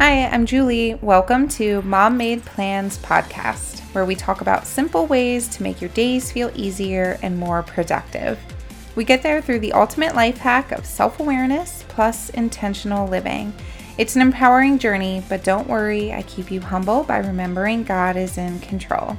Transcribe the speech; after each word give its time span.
Hi, 0.00 0.26
I'm 0.26 0.46
Julie. 0.46 0.94
Welcome 0.94 1.48
to 1.48 1.82
Mom 1.82 2.16
Made 2.16 2.44
Plans 2.44 2.98
podcast, 2.98 3.80
where 3.92 4.04
we 4.04 4.14
talk 4.14 4.40
about 4.40 4.64
simple 4.64 5.06
ways 5.06 5.48
to 5.48 5.64
make 5.64 5.80
your 5.80 5.90
days 5.90 6.30
feel 6.30 6.52
easier 6.54 7.18
and 7.20 7.36
more 7.36 7.64
productive. 7.64 8.38
We 8.94 9.02
get 9.02 9.24
there 9.24 9.42
through 9.42 9.58
the 9.58 9.72
ultimate 9.72 10.14
life 10.14 10.38
hack 10.38 10.70
of 10.70 10.86
self 10.86 11.18
awareness 11.18 11.84
plus 11.88 12.30
intentional 12.30 13.08
living. 13.08 13.52
It's 13.98 14.14
an 14.14 14.22
empowering 14.22 14.78
journey, 14.78 15.24
but 15.28 15.42
don't 15.42 15.66
worry, 15.66 16.12
I 16.12 16.22
keep 16.22 16.52
you 16.52 16.60
humble 16.60 17.02
by 17.02 17.18
remembering 17.18 17.82
God 17.82 18.16
is 18.16 18.38
in 18.38 18.60
control. 18.60 19.16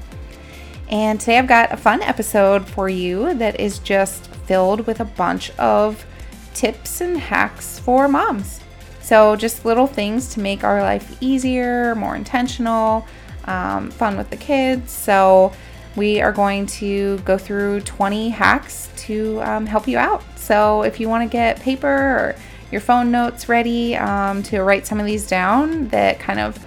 And 0.90 1.20
today 1.20 1.40
I've 1.40 1.48
got 1.48 1.74
a 1.74 1.78
fun 1.78 2.02
episode 2.04 2.66
for 2.66 2.88
you 2.88 3.34
that 3.34 3.60
is 3.60 3.80
just 3.80 4.28
filled 4.28 4.88
with 4.88 5.02
a 5.02 5.06
bunch 5.06 5.52
of 5.60 6.06
tips 6.54 7.02
and 7.02 7.18
hacks 7.18 7.80
for 7.80 8.08
moms. 8.08 8.62
So, 9.10 9.36
just 9.36 9.66
little 9.66 9.88
things 9.88 10.36
to 10.36 10.40
make 10.40 10.64
our 10.64 10.84
life 10.84 11.18
easier, 11.20 11.96
more 11.96 12.16
intentional, 12.16 13.08
um, 13.46 13.90
fun 13.90 14.16
with 14.16 14.30
the 14.30 14.38
kids. 14.38 14.92
So, 14.92 15.52
we 15.96 16.22
are 16.22 16.32
going 16.32 16.68
to 16.78 17.18
go 17.26 17.36
through 17.36 17.82
20 17.82 18.30
hacks 18.30 18.92
to 19.08 19.42
um, 19.42 19.66
help 19.66 19.88
you 19.88 19.98
out. 19.98 20.22
So, 20.38 20.84
if 20.84 21.00
you 21.00 21.10
want 21.10 21.28
to 21.28 21.28
get 21.28 21.60
paper 21.60 21.88
or 21.88 22.36
your 22.72 22.82
phone 22.82 23.10
notes 23.10 23.50
ready 23.50 23.96
um, 23.96 24.44
to 24.44 24.62
write 24.62 24.86
some 24.86 25.00
of 25.00 25.08
these 25.08 25.26
down 25.26 25.88
that 25.88 26.20
kind 26.20 26.40
of 26.40 26.64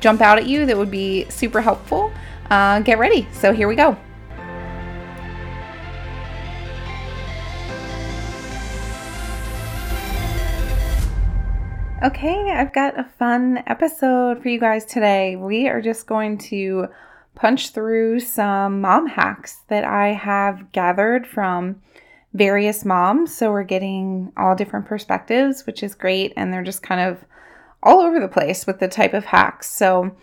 jump 0.00 0.20
out 0.20 0.36
at 0.36 0.48
you 0.48 0.66
that 0.66 0.76
would 0.76 0.90
be 0.90 1.30
super 1.30 1.60
helpful, 1.60 2.12
uh, 2.50 2.80
get 2.80 2.98
ready. 2.98 3.28
So, 3.30 3.52
here 3.52 3.68
we 3.68 3.76
go. 3.76 3.96
Okay, 12.04 12.50
I've 12.50 12.74
got 12.74 12.98
a 13.00 13.08
fun 13.18 13.62
episode 13.66 14.42
for 14.42 14.50
you 14.50 14.60
guys 14.60 14.84
today. 14.84 15.36
We 15.36 15.68
are 15.68 15.80
just 15.80 16.06
going 16.06 16.36
to 16.50 16.88
punch 17.34 17.70
through 17.70 18.20
some 18.20 18.82
mom 18.82 19.06
hacks 19.06 19.62
that 19.68 19.84
I 19.84 20.08
have 20.08 20.70
gathered 20.72 21.26
from 21.26 21.80
various 22.34 22.84
moms. 22.84 23.34
So 23.34 23.50
we're 23.50 23.62
getting 23.62 24.34
all 24.36 24.54
different 24.54 24.84
perspectives, 24.84 25.64
which 25.64 25.82
is 25.82 25.94
great. 25.94 26.34
And 26.36 26.52
they're 26.52 26.62
just 26.62 26.82
kind 26.82 27.00
of 27.00 27.24
all 27.82 28.02
over 28.02 28.20
the 28.20 28.28
place 28.28 28.66
with 28.66 28.80
the 28.80 28.88
type 28.88 29.14
of 29.14 29.24
hacks. 29.24 29.70
So 29.70 30.14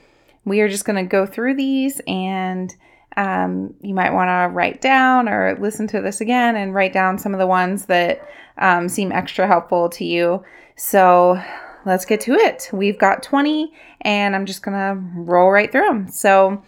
we 0.46 0.62
are 0.62 0.70
just 0.70 0.86
going 0.86 1.04
to 1.04 1.10
go 1.10 1.26
through 1.26 1.56
these 1.56 2.00
and 2.06 2.76
um, 3.18 3.74
you 3.82 3.96
might 3.96 4.14
want 4.14 4.28
to 4.28 4.54
write 4.54 4.82
down 4.82 5.28
or 5.28 5.58
listen 5.60 5.88
to 5.88 6.02
this 6.02 6.22
again 6.22 6.56
and 6.56 6.76
write 6.76 6.94
down 6.94 7.18
some 7.18 7.34
of 7.34 7.40
the 7.40 7.48
ones 7.48 7.88
that 7.88 8.30
um, 8.60 8.88
seem 8.88 9.12
extra 9.12 9.48
helpful 9.48 9.90
to 9.90 10.06
you. 10.06 10.44
So 10.76 11.42
let's 11.86 12.06
get 12.06 12.22
to 12.22 12.34
it. 12.34 12.70
We've 12.72 12.98
got 12.98 13.24
20 13.24 13.72
and 14.02 14.36
I'm 14.36 14.46
just 14.46 14.64
to 14.78 15.00
roll 15.16 15.52
right 15.52 15.72
through 15.72 15.88
them. 15.88 16.08
So, 16.10 16.64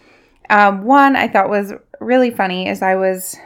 um, 0.50 0.84
one 0.84 1.16
I 1.16 1.28
thought 1.28 1.48
was 1.48 1.72
really 2.00 2.30
funny 2.30 2.68
as 2.68 2.82
I 2.82 2.96
was 2.96 3.36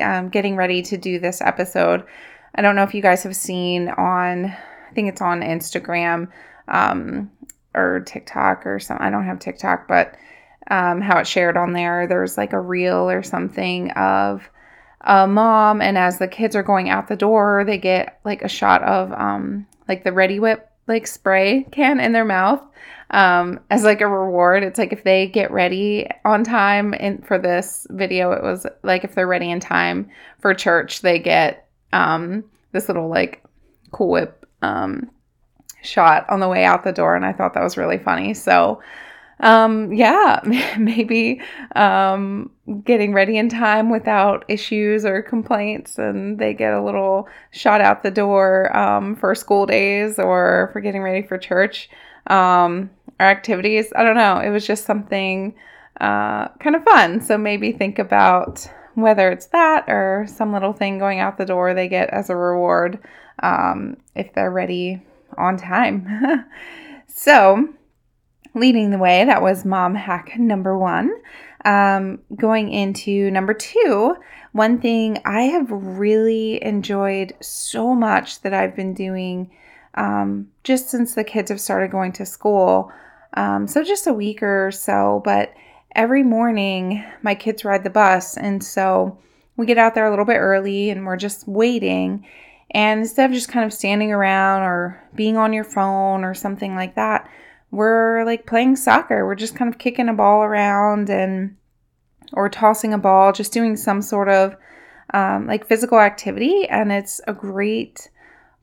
um, 0.00 0.28
getting 0.28 0.56
ready 0.56 0.82
to 0.82 0.96
do 0.96 1.18
this 1.18 1.40
episode. 1.40 2.04
I 2.54 2.62
don't 2.62 2.76
know 2.76 2.84
if 2.84 2.94
you 2.94 3.02
guys 3.02 3.22
have 3.24 3.34
seen 3.34 3.88
on, 3.88 4.46
I 4.46 4.94
think 4.94 5.08
it's 5.08 5.20
on 5.20 5.40
Instagram 5.40 6.28
um, 6.68 7.30
or 7.74 8.00
TikTok 8.00 8.66
or 8.66 8.78
something. 8.78 9.04
I 9.04 9.10
don't 9.10 9.26
have 9.26 9.40
TikTok, 9.40 9.88
but 9.88 10.14
um, 10.70 11.00
how 11.00 11.18
it 11.18 11.26
shared 11.26 11.56
on 11.56 11.72
there. 11.72 12.06
There's 12.06 12.38
like 12.38 12.52
a 12.52 12.60
reel 12.60 13.10
or 13.10 13.22
something 13.22 13.90
of 13.92 14.48
a 15.00 15.26
mom, 15.26 15.82
and 15.82 15.98
as 15.98 16.18
the 16.18 16.28
kids 16.28 16.56
are 16.56 16.62
going 16.62 16.88
out 16.88 17.08
the 17.08 17.16
door, 17.16 17.64
they 17.66 17.76
get 17.76 18.20
like 18.24 18.42
a 18.42 18.48
shot 18.48 18.82
of 18.82 19.12
um, 19.12 19.66
like 19.88 20.04
the 20.04 20.10
Reddi-wip 20.10 20.70
like 20.86 21.06
spray 21.06 21.66
can 21.70 22.00
in 22.00 22.12
their 22.12 22.24
mouth 22.24 22.62
um, 23.10 23.60
as 23.70 23.84
like 23.84 24.00
a 24.00 24.08
reward. 24.08 24.62
It's 24.62 24.78
like 24.78 24.92
if 24.92 25.04
they 25.04 25.26
get 25.28 25.50
ready 25.50 26.06
on 26.24 26.44
time 26.44 26.94
and 26.98 27.24
for 27.26 27.38
this 27.38 27.86
video, 27.90 28.32
it 28.32 28.42
was 28.42 28.66
like 28.82 29.04
if 29.04 29.14
they're 29.14 29.26
ready 29.26 29.50
in 29.50 29.60
time 29.60 30.10
for 30.40 30.52
church, 30.54 31.00
they 31.00 31.18
get 31.18 31.68
um, 31.92 32.44
this 32.72 32.88
little 32.88 33.08
like 33.08 33.42
Cool 33.92 34.10
Whip 34.10 34.46
um, 34.62 35.10
shot 35.82 36.28
on 36.28 36.40
the 36.40 36.48
way 36.48 36.64
out 36.64 36.84
the 36.84 36.92
door. 36.92 37.14
And 37.14 37.24
I 37.24 37.32
thought 37.32 37.54
that 37.54 37.62
was 37.62 37.76
really 37.76 37.98
funny. 37.98 38.34
So 38.34 38.82
um, 39.44 39.92
yeah, 39.92 40.40
maybe 40.78 41.40
um, 41.76 42.50
getting 42.84 43.12
ready 43.12 43.36
in 43.36 43.50
time 43.50 43.90
without 43.90 44.44
issues 44.48 45.04
or 45.04 45.22
complaints, 45.22 45.98
and 45.98 46.38
they 46.38 46.54
get 46.54 46.72
a 46.72 46.82
little 46.82 47.28
shot 47.50 47.82
out 47.82 48.02
the 48.02 48.10
door 48.10 48.74
um, 48.76 49.14
for 49.14 49.34
school 49.34 49.66
days 49.66 50.18
or 50.18 50.70
for 50.72 50.80
getting 50.80 51.02
ready 51.02 51.26
for 51.26 51.36
church 51.36 51.90
um, 52.28 52.90
or 53.20 53.26
activities. 53.26 53.92
I 53.94 54.02
don't 54.02 54.16
know. 54.16 54.38
It 54.38 54.48
was 54.48 54.66
just 54.66 54.86
something 54.86 55.54
uh, 56.00 56.48
kind 56.58 56.74
of 56.74 56.82
fun. 56.82 57.20
So 57.20 57.36
maybe 57.36 57.70
think 57.70 57.98
about 57.98 58.66
whether 58.94 59.30
it's 59.30 59.46
that 59.46 59.84
or 59.88 60.26
some 60.26 60.54
little 60.54 60.72
thing 60.72 60.98
going 60.98 61.20
out 61.20 61.36
the 61.36 61.44
door 61.44 61.74
they 61.74 61.88
get 61.88 62.08
as 62.10 62.30
a 62.30 62.36
reward 62.36 62.98
um, 63.42 63.98
if 64.14 64.32
they're 64.32 64.50
ready 64.50 65.02
on 65.36 65.58
time. 65.58 66.46
so, 67.06 67.68
leading 68.54 68.90
the 68.90 68.98
way. 68.98 69.24
That 69.24 69.42
was 69.42 69.64
mom 69.64 69.94
hack 69.94 70.38
number 70.38 70.78
one. 70.78 71.12
Um, 71.64 72.20
going 72.36 72.70
into 72.70 73.30
number 73.30 73.54
two, 73.54 74.16
one 74.52 74.80
thing 74.80 75.18
I 75.24 75.42
have 75.42 75.70
really 75.70 76.62
enjoyed 76.62 77.34
so 77.40 77.94
much 77.94 78.42
that 78.42 78.54
I've 78.54 78.76
been 78.76 78.94
doing 78.94 79.50
um, 79.94 80.48
just 80.62 80.90
since 80.90 81.14
the 81.14 81.24
kids 81.24 81.50
have 81.50 81.60
started 81.60 81.90
going 81.90 82.12
to 82.12 82.26
school. 82.26 82.92
Um, 83.34 83.66
so 83.66 83.82
just 83.82 84.06
a 84.06 84.12
week 84.12 84.42
or 84.42 84.70
so, 84.70 85.22
but 85.24 85.52
every 85.94 86.22
morning 86.22 87.04
my 87.22 87.34
kids 87.34 87.64
ride 87.64 87.84
the 87.84 87.90
bus. 87.90 88.36
And 88.36 88.62
so 88.62 89.18
we 89.56 89.66
get 89.66 89.78
out 89.78 89.94
there 89.94 90.06
a 90.06 90.10
little 90.10 90.24
bit 90.24 90.36
early 90.36 90.90
and 90.90 91.06
we're 91.06 91.16
just 91.16 91.48
waiting. 91.48 92.26
And 92.70 93.00
instead 93.00 93.30
of 93.30 93.34
just 93.34 93.48
kind 93.48 93.64
of 93.64 93.72
standing 93.72 94.12
around 94.12 94.62
or 94.62 95.02
being 95.14 95.36
on 95.36 95.52
your 95.52 95.64
phone 95.64 96.24
or 96.24 96.34
something 96.34 96.74
like 96.74 96.96
that, 96.96 97.28
we're 97.74 98.24
like 98.24 98.46
playing 98.46 98.76
soccer. 98.76 99.26
We're 99.26 99.34
just 99.34 99.56
kind 99.56 99.72
of 99.72 99.78
kicking 99.78 100.08
a 100.08 100.14
ball 100.14 100.42
around 100.42 101.10
and 101.10 101.56
or 102.32 102.48
tossing 102.48 102.94
a 102.94 102.98
ball, 102.98 103.32
just 103.32 103.52
doing 103.52 103.76
some 103.76 104.00
sort 104.00 104.28
of 104.28 104.56
um, 105.12 105.46
like 105.46 105.66
physical 105.66 105.98
activity. 105.98 106.66
And 106.68 106.92
it's 106.92 107.20
a 107.26 107.32
great 107.32 108.10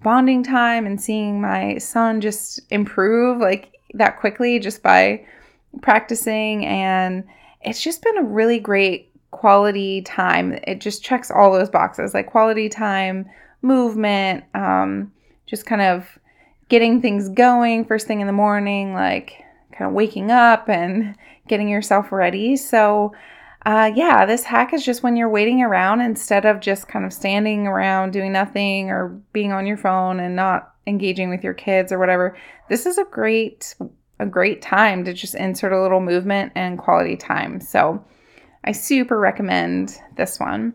bonding 0.02 0.44
time 0.44 0.86
and 0.86 1.00
seeing 1.00 1.42
my 1.42 1.78
son 1.78 2.22
just 2.22 2.62
improve 2.70 3.40
like 3.40 3.74
that 3.94 4.20
quickly 4.20 4.60
just 4.60 4.82
by 4.82 5.26
practicing. 5.82 6.66
And 6.66 7.26
it's 7.62 7.82
just 7.82 8.02
been 8.02 8.18
a 8.18 8.24
really 8.24 8.60
great 8.60 9.12
quality 9.32 10.02
time. 10.02 10.54
It 10.64 10.82
just 10.82 11.04
checks 11.04 11.32
all 11.32 11.52
those 11.52 11.70
boxes 11.70 12.14
like 12.14 12.28
quality 12.28 12.70
time, 12.70 13.30
movement, 13.62 14.44
um, 14.54 15.12
just 15.46 15.66
kind 15.66 15.82
of 15.82 16.18
getting 16.72 17.02
things 17.02 17.28
going 17.28 17.84
first 17.84 18.08
thing 18.08 18.22
in 18.22 18.28
the 18.28 18.34
morning, 18.34 18.94
like 18.94 19.44
kind 19.74 19.90
of 19.90 19.94
waking 19.94 20.32
up 20.32 20.70
and 20.70 21.16
getting 21.50 21.68
yourself 21.68 22.14
ready. 22.14 22.56
So, 22.56 23.14
uh, 23.66 23.92
yeah, 23.94 24.26
this 24.26 24.46
hack 24.46 24.74
is 24.74 24.84
just 24.84 25.04
when 25.04 25.18
you're 25.18 25.30
waiting 25.30 25.62
around 25.62 26.00
instead 26.00 26.46
of 26.46 26.62
just 26.62 26.88
kind 26.88 27.04
of 27.04 27.12
standing 27.12 27.68
around 27.68 28.12
doing 28.14 28.31
nothing 28.31 28.90
or 28.90 29.10
being 29.34 29.52
on 29.52 29.68
your 29.68 29.76
phone 29.76 30.22
and 30.22 30.34
not 30.34 30.74
engaging 30.88 31.30
with 31.30 31.44
your 31.44 31.54
kids 31.54 31.92
or 31.92 32.00
whatever. 32.00 32.38
This 32.70 32.86
is 32.86 32.98
a 32.98 33.04
great 33.04 33.76
a 34.20 34.26
great 34.26 34.62
time 34.62 35.04
to 35.04 35.14
just 35.14 35.36
insert 35.36 35.74
a 35.74 35.81
little 35.81 36.00
movement 36.00 36.54
and 36.56 36.80
quality 36.80 37.18
time. 37.18 37.60
So, 37.60 38.04
I 38.64 38.72
super 38.72 39.20
recommend 39.20 40.00
this 40.16 40.40
one. 40.40 40.74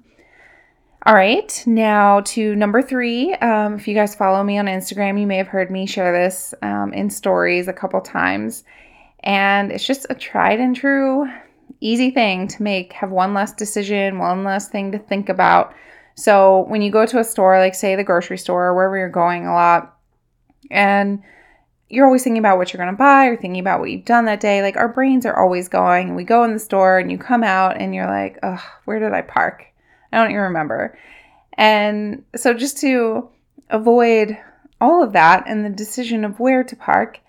All 1.07 1.15
right, 1.15 1.63
now 1.67 2.23
to 2.23 2.57
number 2.57 2.83
three. 2.83 3.33
Um, 3.35 3.75
if 3.75 3.87
you 3.87 3.95
guys 3.95 4.17
follow 4.17 4.43
me 4.43 4.59
on 4.59 4.67
Instagram, 4.67 5.21
you 5.21 5.27
may 5.29 5.37
have 5.37 5.47
heard 5.47 5.71
me 5.71 5.87
share 5.87 6.13
this 6.13 6.53
um, 6.63 6.93
in 6.93 7.11
stories 7.11 7.69
a 7.69 7.73
couple 7.73 8.01
times. 8.01 8.65
And 9.21 9.71
it's 9.71 9.87
just 9.87 10.09
a 10.11 10.17
tried 10.17 10.59
and 10.59 10.75
true, 10.75 11.31
easy 11.81 12.11
thing 12.11 12.49
to 12.49 12.61
make, 12.61 12.93
have 12.93 13.13
one 13.13 13.35
less 13.35 13.53
decision, 13.53 14.19
one 14.19 14.43
less 14.43 14.69
thing 14.69 14.91
to 14.91 14.99
think 14.99 15.29
about. 15.29 15.73
So 16.17 16.65
when 16.67 16.83
you 16.83 16.91
go 16.91 17.07
to 17.07 17.21
a 17.21 17.25
store, 17.25 17.61
like 17.61 17.77
say 17.77 17.95
the 17.95 18.03
grocery 18.03 18.39
store 18.39 18.67
or 18.67 18.75
wherever 18.75 18.99
you're 18.99 19.09
going 19.09 19.47
a 19.47 19.55
lot, 19.55 19.97
and 20.73 21.23
you're 21.89 22.07
always 22.07 22.25
thinking 22.25 22.41
about 22.41 22.59
what 22.59 22.73
you're 22.73 22.83
going 22.83 22.93
to 22.93 22.99
buy 22.99 23.27
or 23.27 23.37
thinking 23.37 23.61
about 23.61 23.79
what 23.79 23.93
you've 23.93 24.05
done 24.05 24.25
that 24.25 24.41
day. 24.41 24.61
Like 24.61 24.77
our 24.77 24.89
brains 24.89 25.25
are 25.25 25.39
always 25.39 25.69
going. 25.69 26.17
We 26.17 26.25
go 26.25 26.43
in 26.43 26.53
the 26.53 26.59
store 26.59 26.99
and 26.99 27.13
you 27.13 27.17
come 27.17 27.45
out 27.45 27.81
and 27.81 27.95
you're 27.95 28.09
like, 28.09 28.41
oh, 28.43 28.61
where 28.87 28.99
did 28.99 29.13
I 29.13 29.23
park? 29.23 29.67
I 30.17 30.23
don't 30.23 30.31
even 30.31 30.45
remember. 30.45 30.99
And 31.59 32.25
so, 32.35 32.55
just 32.55 32.79
to 32.79 33.29
avoid 33.69 34.39
all 34.81 35.03
of 35.03 35.13
that 35.13 35.45
and 35.47 35.63
the 35.63 35.71
decision 35.71 36.25
of 36.25 36.41
where 36.41 36.65
to 36.65 36.75
park, 36.75 37.21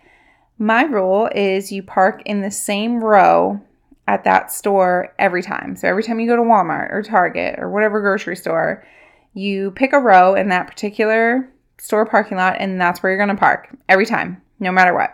my 0.57 0.83
rule 0.83 1.29
is 1.35 1.69
you 1.69 1.83
park 1.83 2.21
in 2.25 2.41
the 2.41 2.51
same 2.51 3.03
row 3.03 3.59
at 4.07 4.23
that 4.23 4.53
store 4.53 5.13
every 5.19 5.43
time. 5.43 5.75
So, 5.75 5.87
every 5.89 6.01
time 6.01 6.21
you 6.21 6.27
go 6.27 6.37
to 6.37 6.41
Walmart 6.41 6.93
or 6.93 7.03
Target 7.03 7.59
or 7.59 7.69
whatever 7.69 7.99
grocery 7.99 8.37
store, 8.37 8.85
you 9.33 9.71
pick 9.71 9.91
a 9.91 9.99
row 9.99 10.33
in 10.35 10.47
that 10.49 10.67
particular 10.67 11.49
store 11.77 12.05
parking 12.05 12.37
lot, 12.37 12.55
and 12.59 12.79
that's 12.79 13.03
where 13.03 13.11
you're 13.11 13.23
going 13.23 13.35
to 13.35 13.39
park 13.39 13.67
every 13.89 14.05
time, 14.05 14.41
no 14.61 14.71
matter 14.71 14.93
what. 14.93 15.13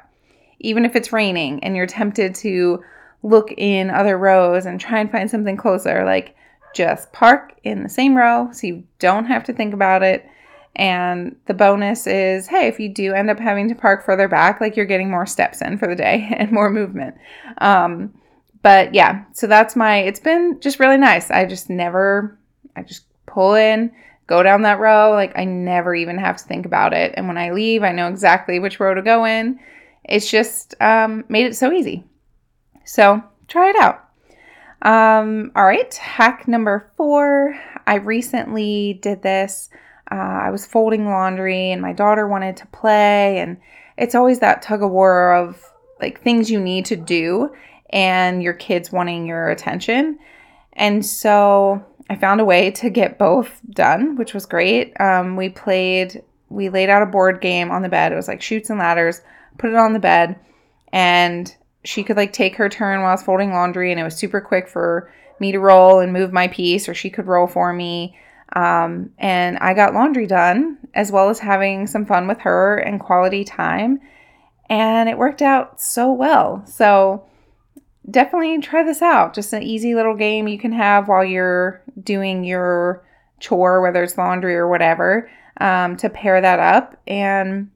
even 0.59 0.85
if 0.85 0.95
it's 0.95 1.11
raining 1.11 1.63
and 1.63 1.75
you're 1.75 1.87
tempted 1.87 2.35
to 2.35 2.83
look 3.23 3.51
in 3.57 3.89
other 3.89 4.17
rows 4.17 4.65
and 4.65 4.79
try 4.79 4.99
and 4.99 5.11
find 5.11 5.29
something 5.29 5.57
closer, 5.57 6.05
like 6.05 6.35
just 6.73 7.11
park 7.13 7.53
in 7.63 7.83
the 7.83 7.89
same 7.89 8.15
row 8.15 8.49
so 8.51 8.67
you 8.67 8.83
don't 8.99 9.25
have 9.25 9.43
to 9.45 9.53
think 9.53 9.73
about 9.73 10.03
it. 10.03 10.27
And 10.75 11.35
the 11.45 11.53
bonus 11.53 12.07
is 12.07 12.47
hey, 12.47 12.67
if 12.67 12.79
you 12.79 12.89
do 12.89 13.13
end 13.13 13.29
up 13.29 13.39
having 13.39 13.69
to 13.69 13.75
park 13.75 14.03
further 14.03 14.27
back, 14.27 14.59
like 14.59 14.75
you're 14.75 14.85
getting 14.85 15.11
more 15.11 15.25
steps 15.25 15.61
in 15.61 15.77
for 15.77 15.87
the 15.87 15.95
day 15.95 16.27
and 16.37 16.51
more 16.51 16.69
movement. 16.69 17.15
Um, 17.59 18.13
but 18.61 18.93
yeah, 18.93 19.25
so 19.33 19.45
that's 19.45 19.75
my, 19.75 19.97
it's 19.97 20.19
been 20.19 20.59
just 20.61 20.79
really 20.79 20.97
nice. 20.97 21.29
I 21.29 21.45
just 21.45 21.69
never, 21.69 22.37
I 22.75 22.83
just 22.83 23.05
pull 23.25 23.55
in, 23.55 23.91
go 24.25 24.41
down 24.41 24.61
that 24.63 24.79
row. 24.79 25.11
Like 25.11 25.37
I 25.37 25.45
never 25.45 25.93
even 25.93 26.17
have 26.17 26.37
to 26.37 26.43
think 26.45 26.65
about 26.65 26.93
it. 26.93 27.13
And 27.15 27.27
when 27.27 27.37
I 27.37 27.51
leave, 27.51 27.83
I 27.83 27.91
know 27.91 28.07
exactly 28.07 28.59
which 28.59 28.79
row 28.79 28.93
to 28.93 29.01
go 29.01 29.25
in. 29.25 29.59
It's 30.05 30.29
just 30.29 30.75
um, 30.81 31.25
made 31.29 31.45
it 31.45 31.55
so 31.55 31.71
easy. 31.71 32.03
So 32.85 33.21
try 33.47 33.69
it 33.69 33.75
out. 33.75 34.02
Um, 34.83 35.51
all 35.55 35.63
right, 35.65 35.93
hack 35.95 36.47
number 36.47 36.91
four. 36.97 37.57
I 37.87 37.95
recently 37.95 38.99
did 39.01 39.23
this. 39.23 39.69
Uh, 40.11 40.15
I 40.15 40.49
was 40.51 40.65
folding 40.65 41.05
laundry 41.05 41.71
and 41.71 41.81
my 41.81 41.93
daughter 41.93 42.27
wanted 42.27 42.57
to 42.57 42.67
play, 42.67 43.39
and 43.39 43.57
it's 43.97 44.13
always 44.13 44.39
that 44.39 44.61
tug 44.61 44.83
of 44.83 44.91
war 44.91 45.33
of 45.33 45.63
like 46.01 46.21
things 46.21 46.51
you 46.51 46.59
need 46.59 46.85
to 46.85 46.97
do 46.97 47.55
and 47.89 48.43
your 48.43 48.53
kids 48.53 48.91
wanting 48.91 49.25
your 49.25 49.49
attention. 49.49 50.19
And 50.73 51.05
so 51.05 51.85
I 52.09 52.17
found 52.17 52.41
a 52.41 52.45
way 52.45 52.71
to 52.71 52.89
get 52.89 53.17
both 53.17 53.61
done, 53.69 54.17
which 54.17 54.33
was 54.33 54.45
great. 54.45 54.99
Um, 54.99 55.37
we 55.37 55.47
played, 55.47 56.23
we 56.49 56.67
laid 56.67 56.89
out 56.89 57.03
a 57.03 57.07
board 57.07 57.39
game 57.39 57.71
on 57.71 57.83
the 57.83 57.89
bed. 57.89 58.11
It 58.11 58.15
was 58.15 58.27
like 58.27 58.41
Chutes 58.41 58.69
and 58.69 58.79
Ladders, 58.79 59.21
put 59.57 59.69
it 59.69 59.77
on 59.77 59.93
the 59.93 59.99
bed, 59.99 60.37
and 60.91 61.55
she 61.83 62.03
could 62.03 62.17
like 62.17 62.33
take 62.33 62.55
her 62.55 62.69
turn 62.69 62.99
while 62.99 63.09
I 63.09 63.13
was 63.13 63.23
folding 63.23 63.51
laundry, 63.51 63.91
and 63.91 63.99
it 63.99 64.03
was 64.03 64.15
super 64.15 64.41
quick 64.41 64.67
for 64.67 65.11
me 65.39 65.51
to 65.51 65.59
roll 65.59 65.99
and 65.99 66.13
move 66.13 66.31
my 66.31 66.47
piece, 66.47 66.87
or 66.87 66.93
she 66.93 67.09
could 67.09 67.27
roll 67.27 67.47
for 67.47 67.73
me. 67.73 68.17
Um, 68.55 69.11
and 69.17 69.57
I 69.57 69.73
got 69.73 69.93
laundry 69.93 70.27
done 70.27 70.77
as 70.93 71.11
well 71.11 71.29
as 71.29 71.39
having 71.39 71.87
some 71.87 72.05
fun 72.05 72.27
with 72.27 72.39
her 72.41 72.77
and 72.77 72.99
quality 72.99 73.43
time. 73.43 73.99
And 74.69 75.09
it 75.09 75.17
worked 75.17 75.41
out 75.41 75.81
so 75.81 76.11
well. 76.11 76.63
So, 76.65 77.25
definitely 78.09 78.59
try 78.59 78.83
this 78.83 79.01
out. 79.01 79.33
Just 79.33 79.53
an 79.53 79.63
easy 79.63 79.95
little 79.95 80.15
game 80.15 80.47
you 80.47 80.59
can 80.59 80.71
have 80.71 81.07
while 81.07 81.25
you're 81.25 81.81
doing 82.01 82.43
your 82.43 83.03
chore, 83.39 83.81
whether 83.81 84.03
it's 84.03 84.17
laundry 84.17 84.55
or 84.55 84.67
whatever, 84.67 85.29
um, 85.59 85.97
to 85.97 86.09
pair 86.09 86.39
that 86.41 86.59
up. 86.59 86.97
And 87.07 87.69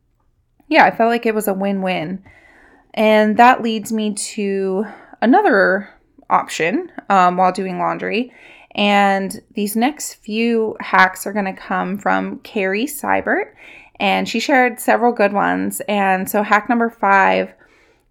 yeah, 0.68 0.86
I 0.86 0.96
felt 0.96 1.10
like 1.10 1.26
it 1.26 1.36
was 1.36 1.48
a 1.48 1.54
win 1.54 1.82
win. 1.82 2.24
And 2.98 3.38
that 3.38 3.62
leads 3.62 3.94
me 3.94 4.14
to 4.14 4.86
another 5.22 5.90
option 6.30 6.92
um, 7.10 7.38
while 7.38 7.54
doing 7.54 7.80
laundry. 7.80 8.34
And 8.76 9.42
these 9.54 9.76
next 9.76 10.16
few 10.16 10.76
hacks 10.82 11.26
are 11.26 11.34
going 11.34 11.46
to 11.46 11.54
come 11.54 11.98
from 11.98 12.40
Carrie 12.40 12.86
Seibert. 12.86 13.54
And 14.00 14.28
she 14.28 14.40
shared 14.40 14.80
several 14.80 15.14
good 15.14 15.32
ones. 15.32 15.82
And 15.88 16.30
so, 16.30 16.44
hack 16.44 16.68
number 16.68 16.90
five 16.90 17.54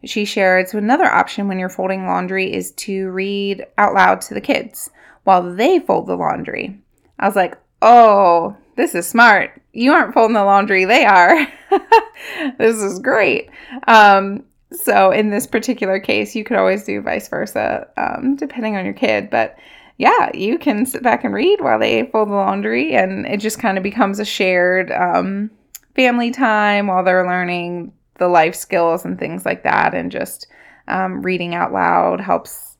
she 0.05 0.25
shared 0.25 0.69
so 0.69 0.79
another 0.79 1.07
option 1.07 1.49
when 1.49 1.59
you're 1.59 1.69
folding 1.69 2.07
laundry 2.07 2.53
is 2.53 2.73
to 2.73 3.11
read 3.11 3.67
out 3.79 3.95
loud 3.95 4.21
to 4.23 4.35
the 4.35 4.41
kids 4.41 4.91
while 5.25 5.55
they 5.55 5.79
fold 5.81 6.07
the 6.07 6.17
laundry. 6.17 6.81
I 7.19 7.27
was 7.27 7.37
like, 7.37 7.59
oh, 7.83 8.57
this 8.77 8.95
is 8.95 9.09
smart. 9.09 9.61
You 9.73 9.93
aren't 9.93 10.15
folding 10.15 10.35
the 10.35 10.45
laundry, 10.45 10.85
they 10.85 11.05
are. 11.05 11.47
this 12.59 12.77
is 12.77 12.99
great. 12.99 13.51
Um, 13.89 14.45
so, 14.73 15.11
in 15.13 15.31
this 15.31 15.47
particular 15.47 16.01
case, 16.01 16.35
you 16.35 16.43
could 16.43 16.57
always 16.57 16.85
do 16.85 17.01
vice 17.01 17.29
versa, 17.29 17.87
um, 17.97 18.35
depending 18.37 18.77
on 18.77 18.85
your 18.85 18.95
kid. 18.95 19.31
But 19.31 19.57
yeah, 19.99 20.31
you 20.35 20.59
can 20.59 20.85
sit 20.85 21.03
back 21.03 21.25
and 21.25 21.33
read 21.33 21.61
while 21.61 21.79
they 21.79 22.07
fold 22.07 22.29
the 22.29 22.35
laundry, 22.35 22.95
and 22.95 23.27
it 23.27 23.39
just 23.39 23.61
kind 23.61 23.79
of 23.79 23.85
becomes 23.85 24.19
a 24.19 24.25
shared 24.25 24.91
um, 24.91 25.51
family 25.95 26.33
time 26.33 26.89
while 26.89 27.05
they're 27.05 27.27
learning 27.27 27.93
the 28.19 28.29
life 28.29 28.55
skills 28.55 29.05
and 29.05 29.19
things 29.19 29.47
like 29.47 29.63
that. 29.63 29.95
And 29.95 30.11
just 30.11 30.49
um, 30.89 31.23
reading 31.23 31.55
out 31.55 31.73
loud 31.73 32.21
helps 32.21 32.77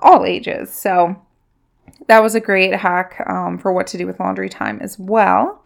all 0.00 0.26
ages. 0.26 0.70
So 0.70 1.16
that 2.08 2.22
was 2.22 2.34
a 2.34 2.40
great 2.40 2.74
hack 2.74 3.24
um, 3.26 3.58
for 3.58 3.72
what 3.72 3.86
to 3.88 3.98
do 3.98 4.06
with 4.06 4.20
laundry 4.20 4.50
time 4.50 4.80
as 4.80 4.98
well. 4.98 5.62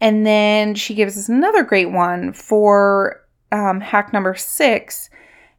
And 0.00 0.26
then 0.26 0.74
she 0.74 0.94
gives 0.94 1.18
us 1.18 1.28
another 1.28 1.62
great 1.64 1.90
one 1.90 2.32
for 2.32 3.23
um, 3.54 3.80
hack 3.80 4.12
number 4.12 4.34
six 4.34 5.08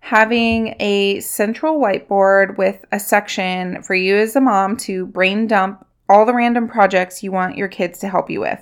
having 0.02 0.76
a 0.80 1.20
central 1.22 1.80
whiteboard 1.80 2.58
with 2.58 2.86
a 2.92 3.00
section 3.00 3.82
for 3.82 3.96
you 3.96 4.16
as 4.16 4.36
a 4.36 4.42
mom 4.42 4.78
to 4.78 5.08
brain 5.08 5.48
dump 5.48 5.84
all 6.08 6.28
the 6.28 6.34
random 6.34 6.68
projects 6.68 7.24
you 7.24 7.32
want 7.32 7.58
your 7.58 7.68
kids 7.68 7.98
to 7.98 8.08
help 8.08 8.30
you 8.30 8.40
with. 8.40 8.62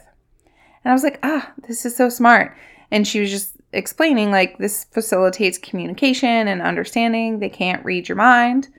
And 0.83 0.91
I 0.91 0.93
was 0.93 1.03
like, 1.03 1.19
ah, 1.23 1.51
this 1.67 1.85
is 1.85 1.95
so 1.95 2.07
smart. 2.07 2.55
And 2.91 3.05
she 3.05 3.19
was 3.19 3.29
just 3.29 3.57
explaining 3.73 4.31
like 4.31 4.57
this 4.57 4.85
facilitates 4.91 5.57
communication 5.57 6.47
and 6.47 6.61
understanding. 6.61 7.39
They 7.39 7.49
can't 7.49 7.83
read 7.83 8.07
your 8.07 8.15
mind. 8.15 8.69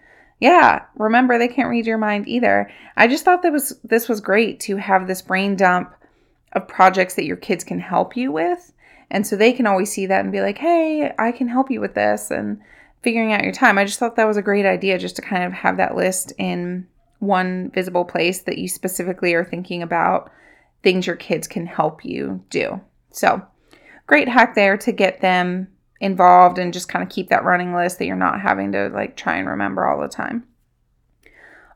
Yeah, 0.41 0.85
remember 0.97 1.37
they 1.37 1.49
can't 1.49 1.69
read 1.69 1.87
your 1.87 1.99
mind 1.99 2.29
either. 2.29 2.71
I 2.97 3.09
just 3.09 3.25
thought 3.25 3.43
that 3.43 3.53
was 3.53 3.79
this 3.85 4.09
was 4.09 4.21
great 4.21 4.61
to 4.61 4.77
have 4.77 5.07
this 5.07 5.21
brain 5.21 5.57
dump 5.57 5.93
of 6.53 6.69
projects 6.69 7.15
that 7.17 7.25
your 7.25 7.37
kids 7.37 7.65
can 7.65 7.81
help 7.81 8.17
you 8.17 8.33
with. 8.33 8.73
And 9.11 9.27
so 9.27 9.37
they 9.37 9.53
can 9.53 9.67
always 9.67 9.93
see 9.93 10.07
that 10.07 10.21
and 10.21 10.33
be 10.33 10.41
like, 10.41 10.59
"Hey, 10.59 11.13
I 11.19 11.33
can 11.33 11.49
help 11.49 11.71
you 11.71 11.81
with 11.81 11.95
this." 11.95 12.31
And 12.31 12.61
figuring 13.05 13.35
out 13.35 13.45
your 13.45 13.53
time. 13.53 13.77
I 13.79 13.85
just 13.85 13.99
thought 13.99 14.17
that 14.17 14.27
was 14.27 14.39
a 14.39 14.43
great 14.43 14.65
idea 14.65 14.99
just 14.99 15.15
to 15.17 15.23
kind 15.23 15.45
of 15.45 15.53
have 15.53 15.77
that 15.77 15.95
list 15.95 16.33
in 16.39 16.89
one 17.21 17.71
visible 17.73 18.05
place 18.05 18.43
that 18.43 18.59
you 18.59 18.67
specifically 18.67 19.35
are 19.35 19.45
thinking 19.45 19.83
about 19.83 20.33
things 20.83 21.07
your 21.07 21.17
kids 21.17 21.47
can 21.47 21.67
help 21.67 22.05
you 22.05 22.43
do. 22.51 22.81
So, 23.11 23.43
great 24.07 24.29
hack 24.29 24.55
there 24.55 24.77
to 24.79 24.91
get 24.91 25.21
them 25.21 25.69
involved 26.01 26.59
and 26.59 26.73
just 26.73 26.89
kind 26.89 27.03
of 27.03 27.09
keep 27.09 27.29
that 27.29 27.45
running 27.45 27.75
list 27.75 27.99
that 27.99 28.07
you're 28.07 28.17
not 28.17 28.41
having 28.41 28.73
to 28.73 28.89
like 28.89 29.17
try 29.17 29.37
and 29.37 29.49
remember 29.49 29.87
all 29.87 30.01
the 30.01 30.09
time. 30.09 30.45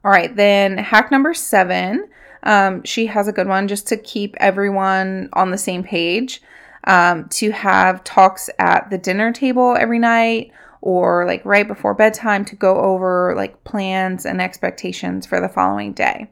All 0.04 0.10
right, 0.10 0.34
then 0.34 0.78
hack 0.78 1.10
number 1.10 1.34
seven. 1.34 2.08
Um, 2.42 2.82
she 2.84 3.06
has 3.06 3.28
a 3.28 3.32
good 3.32 3.48
one 3.48 3.68
just 3.68 3.86
to 3.88 3.96
keep 3.96 4.34
everyone 4.38 5.28
on 5.34 5.50
the 5.50 5.58
same 5.58 5.82
page. 5.82 6.40
Um, 6.84 7.28
to 7.30 7.50
have 7.50 8.04
talks 8.04 8.48
at 8.58 8.88
the 8.88 8.98
dinner 8.98 9.32
table 9.32 9.76
every 9.78 9.98
night 9.98 10.52
or 10.80 11.26
like 11.26 11.44
right 11.44 11.66
before 11.66 11.94
bedtime 11.94 12.44
to 12.46 12.56
go 12.56 12.76
over 12.76 13.34
like 13.36 13.64
plans 13.64 14.24
and 14.24 14.40
expectations 14.40 15.26
for 15.26 15.40
the 15.40 15.48
following 15.48 15.92
day. 15.92 16.30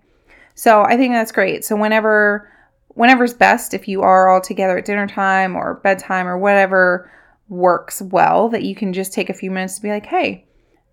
So 0.54 0.82
I 0.82 0.96
think 0.96 1.12
that's 1.12 1.32
great. 1.32 1.64
So 1.64 1.76
whenever 1.76 2.50
whenever's 2.88 3.34
best 3.34 3.74
if 3.74 3.88
you 3.88 4.02
are 4.02 4.28
all 4.28 4.40
together 4.40 4.78
at 4.78 4.84
dinner 4.86 5.06
time 5.06 5.54
or 5.54 5.80
bedtime 5.82 6.26
or 6.26 6.38
whatever 6.38 7.10
works 7.48 8.00
well 8.00 8.48
that 8.48 8.62
you 8.62 8.74
can 8.74 8.92
just 8.92 9.12
take 9.12 9.28
a 9.28 9.34
few 9.34 9.50
minutes 9.50 9.76
to 9.76 9.82
be 9.82 9.90
like, 9.90 10.06
hey, 10.06 10.46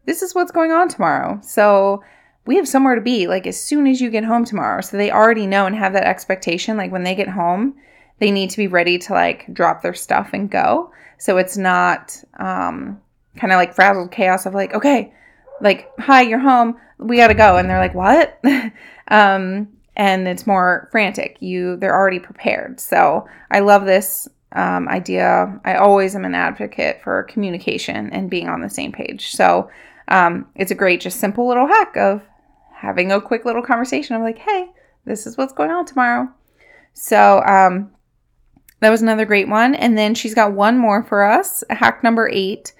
this 0.06 0.22
is 0.22 0.36
what's 0.36 0.52
going 0.52 0.72
on 0.72 0.90
tomorrow. 0.90 1.40
So 1.42 2.04
we 2.46 2.58
have 2.58 2.68
somewhere 2.68 2.96
to 2.96 3.02
be 3.02 3.28
like 3.28 3.48
as 3.48 3.60
soon 3.60 3.88
as 3.88 4.02
you 4.02 4.10
get 4.10 4.26
home 4.26 4.44
tomorrow. 4.44 4.82
So 4.82 4.98
they 4.98 5.12
already 5.12 5.48
know 5.48 5.66
and 5.66 5.76
have 5.76 5.94
that 5.94 6.04
expectation. 6.04 6.76
Like 6.76 6.92
when 6.92 7.04
they 7.04 7.16
get 7.16 7.30
home, 7.30 7.76
they 8.20 8.32
need 8.32 8.50
to 8.52 8.58
be 8.58 8.68
ready 8.68 8.98
to 8.98 9.14
like 9.14 9.52
drop 9.54 9.82
their 9.82 9.94
stuff 9.94 10.30
and 10.34 10.50
go. 10.50 10.92
So 11.18 11.38
it's 11.38 11.58
not 11.58 12.16
um, 12.40 13.02
kind 13.38 13.54
of 13.54 13.58
like 13.58 13.74
frazzled 13.74 14.12
chaos 14.12 14.46
of 14.46 14.54
like, 14.54 14.74
okay, 14.74 15.14
like, 15.62 15.90
hi, 16.00 16.22
you're 16.22 16.40
home. 16.40 16.78
We 16.98 17.18
got 17.18 17.28
to 17.28 17.34
go. 17.34 17.58
And 17.58 17.70
they're 17.70 17.80
like, 17.80 17.96
what? 17.96 18.40
um, 19.08 19.70
and 19.96 20.28
it's 20.28 20.48
more 20.48 20.90
frantic. 20.92 21.38
You 21.40 21.78
they're 21.78 21.96
already 21.96 22.20
prepared. 22.20 22.80
So 22.80 23.28
I 23.52 23.60
love 23.60 23.86
this 23.86 24.28
um, 24.54 24.88
idea. 24.88 25.60
I 25.66 25.76
always 25.76 26.16
am 26.16 26.26
an 26.26 26.36
advocate 26.36 27.02
for 27.04 27.24
communication 27.24 28.10
and 28.12 28.30
being 28.30 28.50
on 28.50 28.62
the 28.62 28.70
same 28.70 28.92
page. 28.92 29.32
So 29.32 29.70
um, 30.08 30.48
it's 30.56 30.72
a 30.72 30.76
great, 30.76 31.02
just 31.02 31.20
simple 31.20 31.48
little 31.48 31.68
hack 31.68 31.96
of 31.98 32.24
having 32.74 33.12
a 33.12 33.22
quick 33.22 33.46
little 33.46 33.64
conversation 33.64 34.16
of 34.16 34.22
like, 34.22 34.38
hey, 34.38 34.70
this 35.06 35.26
is 35.26 35.38
what's 35.38 35.54
going 35.54 35.72
on 35.72 35.86
tomorrow. 35.86 36.30
So 36.94 37.42
um, 37.46 37.92
that 38.84 38.90
was 38.90 39.02
another 39.02 39.26
great 39.26 39.48
one. 39.48 39.76
And 39.76 39.98
then 39.98 40.14
she's 40.14 40.36
got 40.36 40.54
one 40.54 40.78
more 40.78 41.04
for 41.04 41.24
us, 41.24 41.64
hack 41.70 42.04
number 42.04 42.30
eight. 42.30 42.74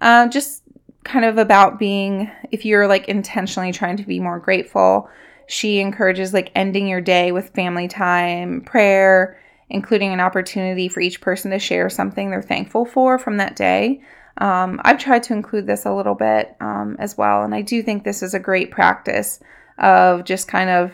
Uh, 0.00 0.28
just 0.28 0.62
kind 1.04 1.24
of 1.24 1.38
about 1.38 1.78
being, 1.78 2.30
if 2.50 2.64
you're 2.64 2.86
like 2.86 3.08
intentionally 3.08 3.72
trying 3.72 3.96
to 3.96 4.04
be 4.04 4.20
more 4.20 4.38
grateful, 4.38 5.08
she 5.46 5.78
encourages 5.78 6.34
like 6.34 6.50
ending 6.54 6.88
your 6.88 7.00
day 7.00 7.32
with 7.32 7.54
family 7.54 7.88
time, 7.88 8.60
prayer, 8.62 9.40
including 9.70 10.12
an 10.12 10.20
opportunity 10.20 10.88
for 10.88 11.00
each 11.00 11.20
person 11.20 11.50
to 11.52 11.58
share 11.58 11.88
something 11.88 12.30
they're 12.30 12.42
thankful 12.42 12.84
for 12.84 13.18
from 13.18 13.38
that 13.38 13.56
day. 13.56 14.02
Um, 14.38 14.80
I've 14.84 14.98
tried 14.98 15.22
to 15.24 15.32
include 15.32 15.66
this 15.66 15.86
a 15.86 15.94
little 15.94 16.14
bit 16.14 16.54
um, 16.60 16.96
as 16.98 17.16
well, 17.16 17.42
and 17.42 17.54
I 17.54 17.62
do 17.62 17.82
think 17.82 18.04
this 18.04 18.22
is 18.22 18.34
a 18.34 18.38
great 18.38 18.70
practice 18.70 19.40
of 19.78 20.24
just 20.24 20.48
kind 20.48 20.68
of 20.68 20.92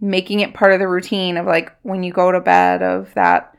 making 0.00 0.40
it 0.40 0.54
part 0.54 0.72
of 0.72 0.78
the 0.78 0.88
routine 0.88 1.36
of 1.38 1.46
like 1.46 1.72
when 1.82 2.02
you 2.02 2.12
go 2.12 2.30
to 2.30 2.40
bed, 2.40 2.82
of 2.82 3.14
that 3.14 3.54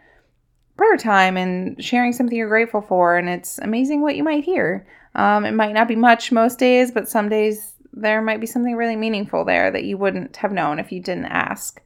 prayer 0.80 0.96
time 0.96 1.36
and 1.36 1.84
sharing 1.84 2.14
something 2.14 2.38
you're 2.38 2.48
grateful 2.48 2.82
for. 2.82 3.18
And 3.18 3.28
it's 3.28 3.60
amazing 3.60 4.02
what 4.02 4.16
you 4.16 4.24
might 4.24 4.46
hear. 4.46 4.88
Um, 5.14 5.44
it 5.44 5.52
might 5.52 5.74
not 5.74 5.90
be 5.90 5.98
much 5.98 6.32
most 6.32 6.58
days, 6.58 6.90
but 6.90 7.10
some 7.10 7.28
days 7.28 7.74
there 7.92 8.22
might 8.22 8.40
be 8.40 8.48
something 8.48 8.78
really 8.78 8.96
meaningful 8.96 9.44
there 9.44 9.70
that 9.72 9.84
you 9.84 9.98
wouldn't 9.98 10.38
have 10.38 10.54
known 10.54 10.80
if 10.80 10.90
you 10.92 11.02
didn't 11.02 11.26
ask. 11.26 11.82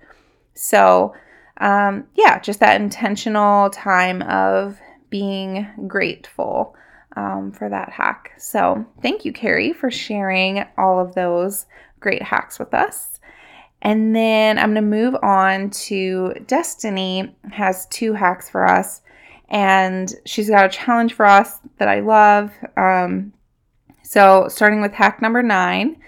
So, 0.54 1.16
um, 1.58 2.04
yeah, 2.14 2.40
just 2.40 2.60
that 2.60 2.80
intentional 2.80 3.72
time 3.72 4.22
of 4.22 4.78
being 5.10 5.68
grateful 5.88 6.76
um, 7.16 7.52
for 7.52 7.70
that 7.70 7.90
hack. 7.90 8.34
So, 8.38 8.86
thank 9.02 9.26
you, 9.26 9.34
Carrie, 9.34 9.74
for 9.74 9.90
sharing 9.90 10.66
all 10.78 11.00
of 11.00 11.16
those 11.16 11.66
great 12.00 12.22
hacks 12.22 12.60
with 12.60 12.76
us. 12.76 13.13
And 13.84 14.16
then 14.16 14.58
I'm 14.58 14.74
going 14.74 14.76
to 14.76 14.82
move 14.82 15.16
on 15.22 15.70
to 15.72 16.34
Destiny 16.48 17.36
has 17.52 17.86
two 17.88 18.14
hacks 18.14 18.50
for 18.50 18.66
us 18.66 19.02
and 19.54 20.16
she's 20.26 20.50
got 20.50 20.66
a 20.66 20.70
challenge 20.70 21.14
for 21.14 21.28
us 21.28 21.60
that 21.78 21.88
I 21.88 22.00
love. 22.00 22.52
Um, 22.76 23.34
so, 24.02 24.48
starting 24.50 24.82
with 24.82 24.94
hack 24.94 25.22
number 25.22 25.44
nine, 25.44 26.02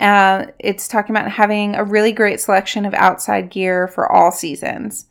uh, 0.00 0.46
it's 0.58 0.88
talking 0.88 1.14
about 1.14 1.30
having 1.30 1.76
a 1.76 1.84
really 1.84 2.12
great 2.12 2.40
selection 2.40 2.84
of 2.84 2.92
outside 2.92 3.50
gear 3.50 3.86
for 3.86 4.10
all 4.10 4.32
seasons. 4.32 5.06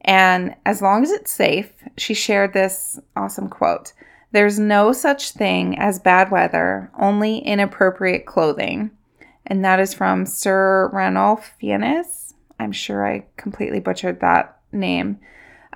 And 0.00 0.54
as 0.64 0.82
long 0.82 1.02
as 1.02 1.10
it's 1.10 1.30
safe, 1.30 1.72
she 1.96 2.14
shared 2.14 2.52
this 2.52 2.98
awesome 3.16 3.48
quote 3.48 3.92
There's 4.32 4.58
no 4.58 4.92
such 4.92 5.32
thing 5.32 5.78
as 5.78 5.98
bad 5.98 6.30
weather, 6.30 6.90
only 6.98 7.38
inappropriate 7.38 8.24
clothing. 8.24 8.90
And 9.46 9.64
that 9.64 9.80
is 9.80 9.94
from 9.94 10.26
Sir 10.26 10.90
Ranulph 10.92 11.52
Fiennes. 11.58 12.34
I'm 12.58 12.72
sure 12.72 13.06
I 13.06 13.26
completely 13.36 13.80
butchered 13.80 14.20
that 14.20 14.58
name. 14.72 15.18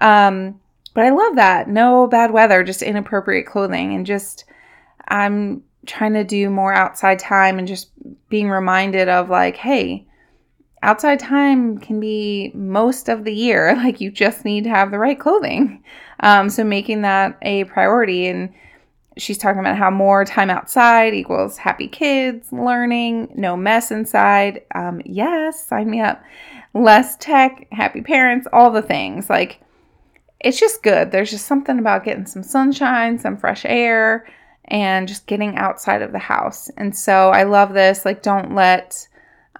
Um, 0.01 0.61
but 0.95 1.05
I 1.05 1.11
love 1.11 1.37
that. 1.37 1.69
No 1.69 2.07
bad 2.07 2.31
weather, 2.33 2.65
just 2.65 2.83
inappropriate 2.83 3.47
clothing. 3.47 3.95
And 3.95 4.07
just, 4.07 4.45
I'm 5.07 5.63
trying 5.87 6.15
to 6.15 6.25
do 6.25 6.51
more 6.51 6.73
outside 6.73 7.19
time 7.19 7.59
and 7.59 7.69
just 7.69 7.91
being 8.29 8.49
reminded 8.49 9.09
of 9.09 9.29
like, 9.29 9.57
hey, 9.57 10.07
outside 10.83 11.19
time 11.19 11.79
can 11.79 11.99
be 12.01 12.53
most 12.55 13.09
of 13.09 13.25
the 13.25 13.35
year. 13.35 13.75
Like 13.77 14.01
you 14.01 14.11
just 14.11 14.45
need 14.45 14.65
to 14.65 14.71
have 14.71 14.91
the 14.91 14.99
right 14.99 15.19
clothing. 15.19 15.83
Um, 16.21 16.51
so 16.51 16.65
making 16.65 17.03
that 17.03 17.39
a 17.43 17.65
priority. 17.65 18.27
And 18.27 18.53
she's 19.19 19.39
talking 19.39 19.61
about 19.61 19.77
how 19.77 19.91
more 19.91 20.25
time 20.25 20.51
outside 20.51 21.15
equals 21.15 21.59
happy 21.59 21.89
kids, 21.89 22.53
learning, 22.53 23.33
no 23.35 23.57
mess 23.57 23.91
inside. 23.91 24.63
Um, 24.75 25.03
yes, 25.05 25.65
sign 25.67 25.91
me 25.91 26.01
up. 26.01 26.23
Less 26.75 27.17
tech, 27.17 27.67
happy 27.73 28.01
parents, 28.01 28.47
all 28.53 28.71
the 28.71 28.83
things. 28.83 29.29
Like 29.29 29.61
it's 30.41 30.61
just 30.61 30.83
good. 30.83 31.11
There's 31.11 31.31
just 31.31 31.47
something 31.47 31.79
about 31.79 32.05
getting 32.05 32.27
some 32.27 32.43
sunshine, 32.43 33.19
some 33.19 33.37
fresh 33.37 33.65
air 33.65 34.27
and 34.69 35.09
just 35.09 35.27
getting 35.27 35.57
outside 35.57 36.03
of 36.03 36.13
the 36.13 36.19
house. 36.19 36.71
And 36.77 36.95
so 36.95 37.31
I 37.31 37.43
love 37.43 37.73
this. 37.73 38.05
Like, 38.05 38.23
don't 38.23 38.55
let 38.55 39.09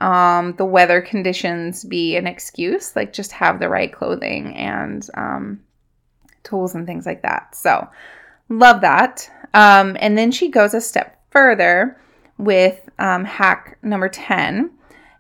um, 0.00 0.55
the 0.57 0.65
weather 0.65 1.00
conditions 1.00 1.85
be 1.85 2.17
an 2.17 2.27
excuse. 2.27 2.95
Like, 2.95 3.12
just 3.12 3.33
have 3.33 3.59
the 3.59 3.69
right 3.69 3.93
clothing 3.93 4.55
and 4.55 5.09
um, 5.15 5.61
tools 6.45 6.75
and 6.75 6.87
things 6.87 7.07
like 7.07 7.23
that. 7.23 7.55
So, 7.55 7.88
love 8.50 8.83
that. 8.83 9.31
Um, 9.55 9.97
and 10.00 10.17
then 10.17 10.31
she 10.31 10.49
goes 10.49 10.75
a 10.75 10.81
step 10.81 11.21
further 11.31 11.99
with 12.38 12.88
um, 12.99 13.25
hack 13.25 13.78
number 13.83 14.09
10. 14.09 14.71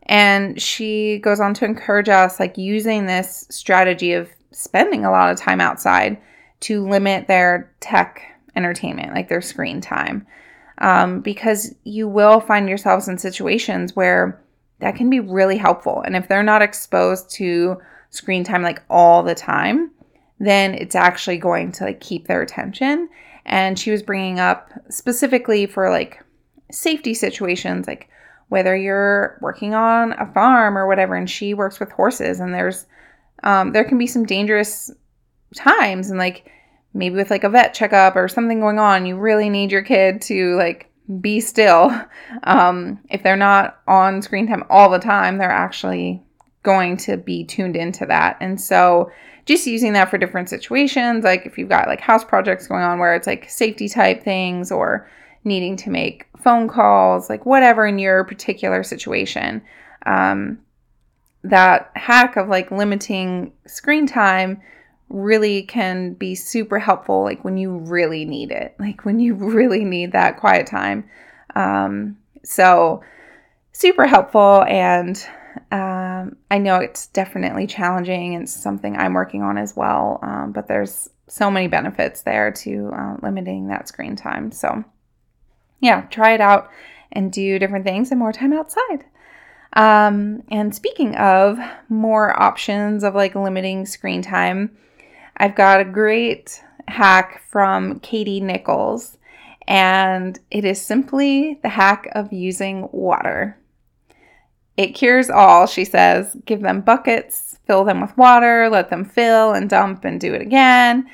And 0.04 0.60
she 0.60 1.18
goes 1.18 1.40
on 1.40 1.52
to 1.54 1.64
encourage 1.64 2.08
us, 2.08 2.40
like, 2.40 2.56
using 2.56 3.06
this 3.06 3.46
strategy 3.50 4.14
of 4.14 4.30
spending 4.52 5.04
a 5.04 5.10
lot 5.10 5.30
of 5.30 5.38
time 5.38 5.60
outside 5.60 6.18
to 6.60 6.86
limit 6.86 7.28
their 7.28 7.70
tech 7.80 8.22
entertainment, 8.56 9.14
like 9.14 9.28
their 9.28 9.42
screen 9.42 9.80
time. 9.80 10.26
Um, 10.78 11.20
because 11.20 11.74
you 11.84 12.08
will 12.08 12.40
find 12.40 12.68
yourselves 12.68 13.08
in 13.08 13.18
situations 13.18 13.96
where 13.96 14.40
that 14.80 14.96
can 14.96 15.10
be 15.10 15.20
really 15.20 15.56
helpful. 15.56 16.02
And 16.02 16.16
if 16.16 16.28
they're 16.28 16.42
not 16.42 16.62
exposed 16.62 17.30
to 17.32 17.78
screen 18.10 18.44
time 18.44 18.62
like 18.62 18.82
all 18.88 19.22
the 19.22 19.34
time, 19.34 19.90
then 20.38 20.74
it's 20.74 20.94
actually 20.94 21.38
going 21.38 21.72
to 21.72 21.84
like 21.84 22.00
keep 22.00 22.26
their 22.26 22.42
attention. 22.42 23.08
And 23.48 23.78
she 23.78 23.90
was 23.90 24.02
bringing 24.02 24.38
up 24.38 24.72
specifically 24.90 25.66
for 25.66 25.90
like 25.90 26.22
safety 26.70 27.14
situations, 27.14 27.86
like 27.86 28.08
whether 28.48 28.76
you're 28.76 29.38
working 29.40 29.74
on 29.74 30.12
a 30.12 30.30
farm 30.32 30.76
or 30.76 30.86
whatever, 30.86 31.14
and 31.14 31.28
she 31.28 31.54
works 31.54 31.80
with 31.80 31.90
horses, 31.90 32.40
and 32.40 32.54
there's 32.54 32.86
um, 33.42 33.72
there 33.72 33.84
can 33.84 33.98
be 33.98 34.06
some 34.06 34.24
dangerous 34.24 34.90
times, 35.56 36.10
and 36.10 36.18
like 36.18 36.50
maybe 36.94 37.14
with 37.16 37.30
like 37.30 37.44
a 37.44 37.48
vet 37.48 37.74
checkup 37.74 38.16
or 38.16 38.28
something 38.28 38.60
going 38.60 38.78
on, 38.78 39.06
you 39.06 39.16
really 39.16 39.48
need 39.48 39.72
your 39.72 39.82
kid 39.82 40.20
to 40.22 40.56
like 40.56 40.90
be 41.20 41.40
still. 41.40 41.90
Um, 42.44 43.00
if 43.08 43.22
they're 43.22 43.36
not 43.36 43.80
on 43.88 44.20
screen 44.20 44.46
time 44.46 44.62
all 44.68 44.90
the 44.90 44.98
time, 44.98 45.38
they're 45.38 45.50
actually 45.50 46.22
going 46.62 46.98
to 46.98 47.16
be 47.16 47.42
tuned 47.42 47.74
into 47.74 48.04
that. 48.04 48.36
And 48.40 48.60
so 48.60 49.10
just 49.48 49.66
using 49.66 49.94
that 49.94 50.10
for 50.10 50.18
different 50.18 50.50
situations, 50.50 51.24
like 51.24 51.46
if 51.46 51.56
you've 51.56 51.70
got 51.70 51.88
like 51.88 52.02
house 52.02 52.22
projects 52.22 52.66
going 52.66 52.82
on 52.82 52.98
where 52.98 53.14
it's 53.14 53.26
like 53.26 53.48
safety 53.48 53.88
type 53.88 54.22
things 54.22 54.70
or 54.70 55.08
needing 55.42 55.74
to 55.74 55.88
make 55.88 56.26
phone 56.36 56.68
calls, 56.68 57.30
like 57.30 57.46
whatever 57.46 57.86
in 57.86 57.98
your 57.98 58.24
particular 58.24 58.82
situation. 58.82 59.62
Um, 60.04 60.58
that 61.44 61.90
hack 61.94 62.36
of 62.36 62.48
like 62.48 62.70
limiting 62.70 63.50
screen 63.66 64.06
time 64.06 64.60
really 65.08 65.62
can 65.62 66.12
be 66.12 66.34
super 66.34 66.78
helpful 66.78 67.22
like 67.22 67.42
when 67.42 67.56
you 67.56 67.78
really 67.78 68.26
need 68.26 68.50
it 68.50 68.74
like 68.78 69.06
when 69.06 69.18
you 69.18 69.34
really 69.34 69.84
need 69.84 70.12
that 70.12 70.36
quiet 70.36 70.66
time 70.66 71.08
um, 71.56 72.18
so 72.44 73.02
super 73.72 74.06
helpful 74.06 74.62
and 74.64 75.26
um, 75.72 76.36
i 76.50 76.58
know 76.58 76.76
it's 76.76 77.06
definitely 77.08 77.66
challenging 77.66 78.34
and 78.34 78.48
something 78.48 78.96
i'm 78.96 79.14
working 79.14 79.42
on 79.42 79.58
as 79.58 79.76
well 79.76 80.18
um, 80.22 80.52
but 80.52 80.68
there's 80.68 81.08
so 81.26 81.50
many 81.50 81.68
benefits 81.68 82.22
there 82.22 82.50
to 82.50 82.90
uh, 82.94 83.16
limiting 83.22 83.68
that 83.68 83.88
screen 83.88 84.16
time 84.16 84.50
so 84.50 84.82
yeah 85.80 86.02
try 86.02 86.32
it 86.32 86.40
out 86.40 86.70
and 87.12 87.32
do 87.32 87.58
different 87.58 87.84
things 87.84 88.10
and 88.10 88.18
more 88.18 88.32
time 88.32 88.52
outside 88.52 89.04
um, 89.74 90.42
and 90.50 90.74
speaking 90.74 91.14
of 91.16 91.58
more 91.88 92.40
options 92.40 93.04
of 93.04 93.14
like 93.14 93.34
limiting 93.34 93.84
screen 93.84 94.22
time 94.22 94.76
I've 95.38 95.54
got 95.54 95.80
a 95.80 95.84
great 95.84 96.62
hack 96.88 97.42
from 97.48 98.00
Katie 98.00 98.40
Nichols, 98.40 99.18
and 99.68 100.38
it 100.50 100.64
is 100.64 100.84
simply 100.84 101.60
the 101.62 101.68
hack 101.68 102.08
of 102.12 102.32
using 102.32 102.88
water. 102.90 103.56
It 104.78 104.94
cures 104.94 105.28
all, 105.28 105.66
she 105.66 105.84
says. 105.84 106.36
Give 106.46 106.60
them 106.60 106.82
buckets, 106.82 107.58
fill 107.66 107.82
them 107.84 108.00
with 108.00 108.16
water, 108.16 108.68
let 108.70 108.90
them 108.90 109.04
fill 109.04 109.52
and 109.52 109.68
dump 109.68 110.04
and 110.04 110.20
do 110.20 110.32
it 110.32 110.40
again. 110.40 111.10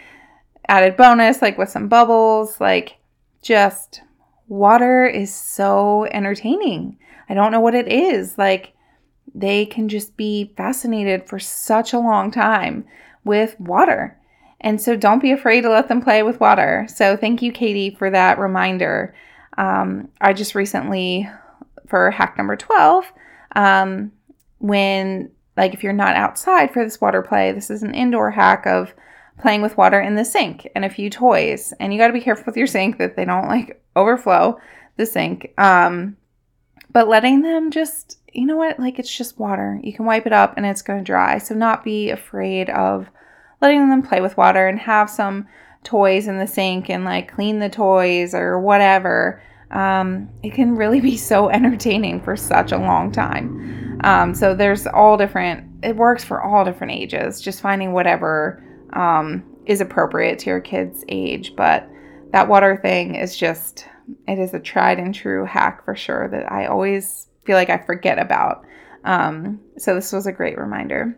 Added 0.69 0.99
bonus, 0.99 1.41
like 1.41 1.57
with 1.57 1.71
some 1.71 1.89
bubbles, 1.89 2.61
like 2.61 2.99
just 3.41 4.03
water 4.49 5.07
is 5.07 5.35
so 5.35 6.05
entertaining. 6.13 6.99
I 7.31 7.33
don't 7.33 7.53
know 7.53 7.61
what 7.61 7.75
it 7.75 7.89
is. 7.89 8.37
Like 8.37 8.75
they 9.35 9.65
can 9.65 9.89
just 9.89 10.15
be 10.15 10.53
fascinated 10.59 11.27
for 11.27 11.39
such 11.39 11.95
a 11.95 11.99
long 11.99 12.31
time 12.31 12.85
with 13.25 13.59
water. 13.59 14.21
And 14.61 14.79
so 14.79 14.95
don't 14.95 15.23
be 15.23 15.33
afraid 15.33 15.63
to 15.63 15.71
let 15.71 15.89
them 15.89 16.03
play 16.03 16.23
with 16.23 16.39
water. 16.39 16.87
So 16.95 17.17
thank 17.17 17.41
you, 17.41 17.51
Katie, 17.51 17.95
for 17.95 18.11
that 18.11 18.39
reminder. 18.39 19.15
Um, 19.57 20.11
I 20.21 20.35
just 20.35 20.55
recently, 20.55 21.31
for 21.87 22.11
hack 22.11 22.37
number 22.37 22.57
12, 22.57 23.11
um, 23.55 24.13
when, 24.59 25.31
like, 25.57 25.75
if 25.75 25.83
you're 25.83 25.93
not 25.93 26.17
outside 26.17 26.73
for 26.73 26.85
this 26.85 27.01
water 27.01 27.23
play, 27.23 27.53
this 27.53 27.71
is 27.71 27.83
an 27.83 27.95
indoor 27.95 28.31
hack 28.31 28.67
of 28.67 28.95
playing 29.41 29.63
with 29.63 29.77
water 29.77 30.01
in 30.01 30.15
the 30.15 30.25
sink 30.25 30.69
and 30.75 30.85
a 30.85 30.91
few 30.91 31.11
toys. 31.11 31.73
And 31.81 31.93
you 31.93 31.99
got 31.99 32.09
to 32.09 32.13
be 32.13 32.21
careful 32.21 32.45
with 32.47 32.57
your 32.57 32.67
sink 32.67 32.99
that 32.99 33.17
they 33.17 33.25
don't, 33.25 33.49
like, 33.49 33.83
overflow 33.97 34.61
the 34.97 35.07
sink. 35.07 35.53
Um, 35.59 36.17
but 36.93 37.09
letting 37.09 37.43
them 37.43 37.71
just, 37.71 38.19
you 38.33 38.47
know 38.47 38.57
what, 38.57 38.79
like, 38.79 38.99
it's 38.99 39.17
just 39.17 39.39
water. 39.39 39.81
You 39.83 39.93
can 39.93 40.05
wipe 40.05 40.27
it 40.27 40.33
up 40.33 40.55
and 40.57 40.65
it's 40.65 40.83
going 40.83 41.01
to 41.01 41.05
dry. 41.05 41.39
So 41.39 41.55
not 41.55 41.85
be 41.85 42.11
afraid 42.11 42.71
of 42.71 43.09
letting 43.61 43.89
them 43.89 44.03
play 44.03 44.21
with 44.21 44.37
water 44.37 44.69
and 44.69 44.79
have 44.79 45.09
some 45.09 45.47
toys 45.85 46.27
in 46.27 46.39
the 46.39 46.47
sink 46.47 46.91
and 46.91 47.05
like 47.05 47.33
clean 47.33 47.59
the 47.59 47.69
toys 47.69 48.35
or 48.35 48.59
whatever. 48.59 49.43
Um, 49.71 50.29
it 50.43 50.55
can 50.55 50.77
really 50.77 51.01
be 51.11 51.17
so 51.17 51.49
entertaining 51.49 52.21
for 52.21 52.37
such 52.37 52.73
a 52.73 52.79
long 52.79 53.13
time. 53.13 54.01
Um, 54.05 54.35
so 54.35 54.55
there's 54.55 54.87
all 54.87 55.17
different, 55.17 55.67
it 55.83 55.97
works 55.97 56.25
for 56.25 56.43
all 56.43 56.65
different 56.65 56.93
ages, 56.93 57.41
just 57.41 57.61
finding 57.61 57.93
whatever 57.93 58.63
um, 58.93 59.45
is 59.67 59.81
appropriate 59.81 60.39
to 60.41 60.51
your 60.51 60.61
kid's 60.61 61.05
age. 61.09 61.57
But 61.57 61.89
that 62.33 62.49
water 62.49 62.79
thing 62.81 63.15
is 63.15 63.37
just, 63.37 63.87
it 64.29 64.39
is 64.39 64.53
a 64.53 64.61
tried 64.61 64.99
and 64.99 65.15
true 65.15 65.45
hack 65.45 65.85
for 65.85 65.95
sure 65.95 66.29
that 66.29 66.51
I 66.51 66.67
always 66.67 67.29
feel 67.45 67.57
like 67.57 67.71
I 67.71 67.79
forget 67.79 68.19
about. 68.19 68.65
Um, 69.05 69.61
so 69.79 69.95
this 69.95 70.13
was 70.13 70.27
a 70.27 70.33
great 70.33 70.59
reminder. 70.59 71.17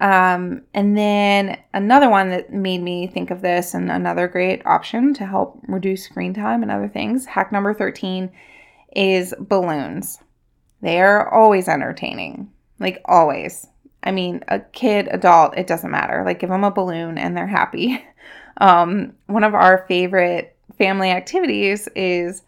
Um, 0.00 0.62
and 0.74 0.98
then 0.98 1.58
another 1.72 2.10
one 2.10 2.30
that 2.30 2.52
made 2.52 2.82
me 2.82 3.06
think 3.06 3.30
of 3.30 3.40
this 3.40 3.74
and 3.74 3.90
another 3.90 4.28
great 4.28 4.64
option 4.66 5.14
to 5.14 5.26
help 5.26 5.60
reduce 5.68 6.04
screen 6.04 6.34
time 6.34 6.62
and 6.62 6.70
other 6.70 6.88
things. 6.88 7.26
Hack 7.26 7.52
number 7.52 7.72
13 7.72 8.30
is 8.94 9.34
balloons. 9.38 10.18
They 10.80 11.00
are 11.00 11.32
always 11.32 11.68
entertaining, 11.68 12.50
like 12.78 13.00
always. 13.06 13.68
I 14.02 14.10
mean, 14.10 14.42
a 14.48 14.60
kid, 14.60 15.08
adult, 15.10 15.56
it 15.56 15.66
doesn't 15.66 15.90
matter. 15.90 16.22
Like, 16.24 16.40
give 16.40 16.50
them 16.50 16.64
a 16.64 16.70
balloon 16.70 17.16
and 17.16 17.36
they're 17.36 17.46
happy. 17.46 18.04
Um, 18.58 19.14
one 19.26 19.42
of 19.42 19.52
our 19.52 19.84
favorite 19.88 20.56
family 20.78 21.10
activities 21.10 21.88
is 21.96 22.42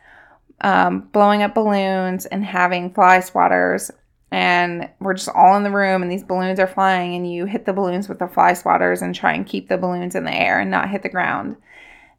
um, 0.61 1.01
blowing 1.13 1.43
up 1.43 1.55
balloons 1.55 2.27
and 2.27 2.45
having 2.45 2.95
fly 2.95 3.19
swatters 3.19 3.91
and 4.31 4.89
we're 4.99 5.15
just 5.15 5.29
all 5.29 5.57
in 5.57 5.63
the 5.63 5.71
room 5.71 6.03
and 6.03 6.11
these 6.11 6.25
balloons 6.25 6.59
are 6.59 6.67
flying 6.67 7.15
and 7.15 7.31
you 7.31 7.47
hit 7.47 7.65
the 7.65 7.73
balloons 7.73 8.09
with 8.09 8.19
the 8.19 8.27
fly 8.27 8.53
swatters 8.53 9.03
and 9.03 9.15
try 9.15 9.33
and 9.33 9.47
keep 9.47 9.69
the 9.69 9.79
balloons 9.79 10.15
in 10.15 10.25
the 10.25 10.35
air 10.35 10.59
and 10.59 10.71
not 10.71 10.91
hit 10.91 11.03
the 11.03 11.09
ground. 11.09 11.57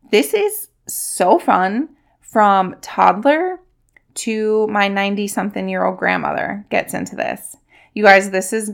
This 0.10 0.34
is 0.34 0.70
so 0.88 1.38
fun 1.38 1.90
from 2.22 2.76
toddler 2.82 3.60
to 4.16 4.68
my 4.68 4.88
90 4.88 5.28
something 5.28 5.68
year 5.70 5.86
old 5.86 5.98
grandmother 5.98 6.66
gets 6.70 6.94
into 6.94 7.16
this. 7.16 7.56
You 7.94 8.04
guys, 8.04 8.32
this 8.32 8.54
is 8.54 8.72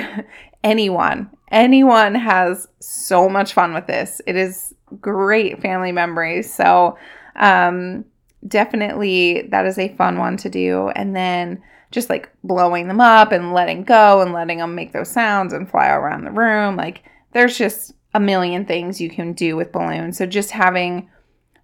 anyone, 0.64 1.30
anyone 1.50 2.14
has 2.14 2.66
so 2.80 3.28
much 3.28 3.54
fun 3.54 3.74
with 3.74 3.86
this. 3.86 4.20
It 4.26 4.36
is 4.36 4.74
great 5.00 5.62
family 5.62 5.92
memories. 5.92 6.52
So, 6.52 6.98
um, 7.36 8.04
definitely 8.46 9.42
that 9.50 9.66
is 9.66 9.78
a 9.78 9.94
fun 9.96 10.18
one 10.18 10.36
to 10.38 10.48
do. 10.48 10.88
And 10.90 11.14
then 11.14 11.62
just 11.90 12.10
like 12.10 12.30
blowing 12.42 12.88
them 12.88 13.00
up 13.00 13.32
and 13.32 13.52
letting 13.52 13.84
go 13.84 14.20
and 14.20 14.32
letting 14.32 14.58
them 14.58 14.74
make 14.74 14.92
those 14.92 15.10
sounds 15.10 15.52
and 15.52 15.70
fly 15.70 15.88
around 15.88 16.24
the 16.24 16.30
room. 16.30 16.76
Like 16.76 17.04
there's 17.32 17.56
just 17.56 17.92
a 18.14 18.20
million 18.20 18.64
things 18.64 19.00
you 19.00 19.10
can 19.10 19.32
do 19.32 19.56
with 19.56 19.72
balloons. 19.72 20.18
So 20.18 20.26
just 20.26 20.50
having 20.50 21.08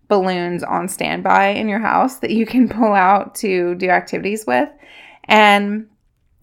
balloons 0.09 0.63
on 0.63 0.89
standby 0.89 1.49
in 1.49 1.69
your 1.69 1.79
house 1.79 2.17
that 2.17 2.31
you 2.31 2.47
can 2.47 2.69
pull 2.69 2.93
out 2.93 3.35
to 3.37 3.75
do 3.77 3.89
activities 3.89 4.47
with. 4.47 4.69
And 5.25 5.89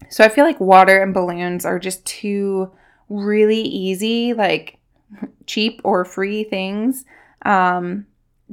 so 0.08 0.24
I 0.24 0.28
feel 0.28 0.44
like 0.44 0.60
water 0.60 1.02
and 1.02 1.14
balloons 1.14 1.64
are 1.64 1.78
just 1.78 2.04
two 2.04 2.70
really 3.08 3.60
easy, 3.60 4.34
like 4.34 4.78
cheap 5.46 5.80
or 5.84 6.04
free 6.04 6.44
things 6.44 7.04
um, 7.44 8.06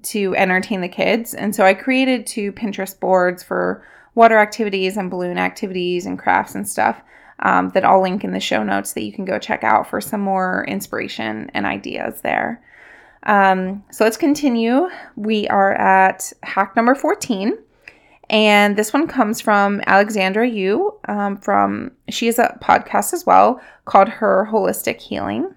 to 0.03 0.35
entertain 0.35 0.81
the 0.81 0.87
kids. 0.87 1.33
And 1.33 1.55
so 1.55 1.65
I 1.65 1.73
created 1.73 2.25
two 2.25 2.51
Pinterest 2.51 2.99
boards 2.99 3.43
for 3.43 3.83
water 4.15 4.37
activities 4.37 4.97
and 4.97 5.11
balloon 5.11 5.37
activities 5.37 6.05
and 6.05 6.17
crafts 6.17 6.55
and 6.55 6.67
stuff 6.67 7.01
um, 7.39 7.69
that 7.69 7.85
I'll 7.85 8.01
link 8.01 8.23
in 8.23 8.31
the 8.31 8.39
show 8.39 8.63
notes 8.63 8.93
that 8.93 9.03
you 9.03 9.13
can 9.13 9.25
go 9.25 9.37
check 9.37 9.63
out 9.63 9.87
for 9.87 10.01
some 10.01 10.21
more 10.21 10.65
inspiration 10.67 11.51
and 11.53 11.65
ideas 11.65 12.21
there. 12.21 12.63
Um, 13.23 13.83
so 13.91 14.03
let's 14.03 14.17
continue. 14.17 14.89
We 15.15 15.47
are 15.49 15.73
at 15.73 16.31
hack 16.43 16.75
number 16.75 16.95
14. 16.95 17.57
And 18.29 18.75
this 18.75 18.91
one 18.91 19.07
comes 19.07 19.39
from 19.39 19.81
Alexandra 19.87 20.47
Yu. 20.47 20.93
Um, 21.07 21.37
from 21.37 21.91
she 22.09 22.25
has 22.25 22.39
a 22.39 22.57
podcast 22.61 23.13
as 23.13 23.25
well 23.25 23.61
called 23.85 24.09
Her 24.09 24.47
Holistic 24.51 24.99
Healing, 24.99 25.53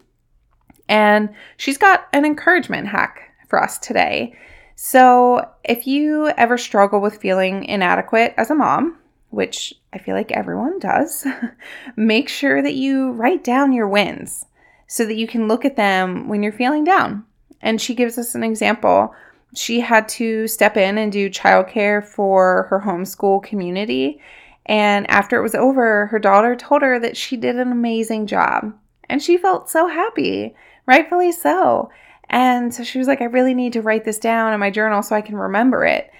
and 0.88 1.30
she's 1.56 1.78
got 1.78 2.06
an 2.12 2.24
encouragement 2.24 2.86
hack 2.86 3.29
for 3.50 3.62
us 3.62 3.78
today. 3.78 4.34
So, 4.76 5.46
if 5.62 5.86
you 5.86 6.28
ever 6.28 6.56
struggle 6.56 7.02
with 7.02 7.20
feeling 7.20 7.64
inadequate 7.64 8.32
as 8.38 8.50
a 8.50 8.54
mom, 8.54 8.96
which 9.28 9.74
I 9.92 9.98
feel 9.98 10.14
like 10.14 10.32
everyone 10.32 10.78
does, 10.78 11.26
make 11.96 12.28
sure 12.30 12.62
that 12.62 12.74
you 12.74 13.12
write 13.12 13.44
down 13.44 13.72
your 13.72 13.88
wins 13.88 14.46
so 14.86 15.04
that 15.04 15.16
you 15.16 15.26
can 15.26 15.48
look 15.48 15.64
at 15.64 15.76
them 15.76 16.28
when 16.28 16.42
you're 16.42 16.52
feeling 16.52 16.84
down. 16.84 17.24
And 17.60 17.80
she 17.80 17.94
gives 17.94 18.16
us 18.16 18.34
an 18.34 18.42
example. 18.42 19.14
She 19.54 19.80
had 19.80 20.08
to 20.10 20.48
step 20.48 20.76
in 20.76 20.96
and 20.96 21.12
do 21.12 21.28
childcare 21.28 22.04
for 22.04 22.66
her 22.70 22.80
homeschool 22.80 23.42
community. 23.42 24.20
And 24.66 25.08
after 25.10 25.36
it 25.36 25.42
was 25.42 25.54
over, 25.54 26.06
her 26.06 26.18
daughter 26.18 26.56
told 26.56 26.82
her 26.82 26.98
that 27.00 27.16
she 27.16 27.36
did 27.36 27.56
an 27.56 27.70
amazing 27.70 28.26
job. 28.26 28.72
And 29.08 29.22
she 29.22 29.36
felt 29.36 29.68
so 29.68 29.88
happy, 29.88 30.54
rightfully 30.86 31.32
so. 31.32 31.90
And 32.30 32.72
so 32.72 32.84
she 32.84 32.98
was 32.98 33.08
like, 33.08 33.20
I 33.20 33.24
really 33.24 33.54
need 33.54 33.72
to 33.74 33.82
write 33.82 34.04
this 34.04 34.18
down 34.18 34.52
in 34.54 34.60
my 34.60 34.70
journal 34.70 35.02
so 35.02 35.16
I 35.16 35.20
can 35.20 35.36
remember 35.36 35.84
it. 35.84 36.10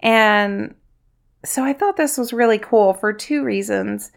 And 0.00 0.74
so 1.44 1.64
I 1.64 1.72
thought 1.72 1.96
this 1.96 2.18
was 2.18 2.32
really 2.32 2.58
cool 2.58 2.92
for 2.92 3.12
two 3.12 3.44
reasons. 3.44 4.10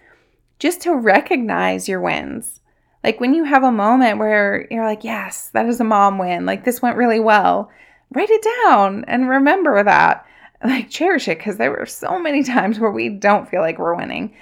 Just 0.58 0.82
to 0.82 0.96
recognize 0.96 1.88
your 1.88 2.02
wins. 2.02 2.60
Like 3.04 3.20
when 3.20 3.36
you 3.36 3.44
have 3.44 3.64
a 3.64 3.72
moment 3.72 4.18
where 4.18 4.68
you're 4.72 4.86
like, 4.86 5.04
yes, 5.04 5.50
that 5.54 5.68
is 5.68 5.80
a 5.80 5.84
mom 5.84 6.18
win. 6.18 6.46
Like 6.46 6.64
this 6.66 6.82
went 6.82 6.98
really 6.98 7.20
well. 7.20 7.70
Write 8.12 8.30
it 8.32 8.46
down 8.66 9.06
and 9.08 9.30
remember 9.30 9.84
that. 9.84 10.26
Like 10.64 10.90
cherish 10.90 11.28
it 11.28 11.38
because 11.38 11.58
there 11.58 11.72
were 11.72 11.86
so 11.86 12.18
many 12.18 12.42
times 12.46 12.80
where 12.80 12.92
we 12.92 13.10
don't 13.10 13.50
feel 13.50 13.62
like 13.62 13.78
we're 13.78 13.96
winning. 13.96 14.34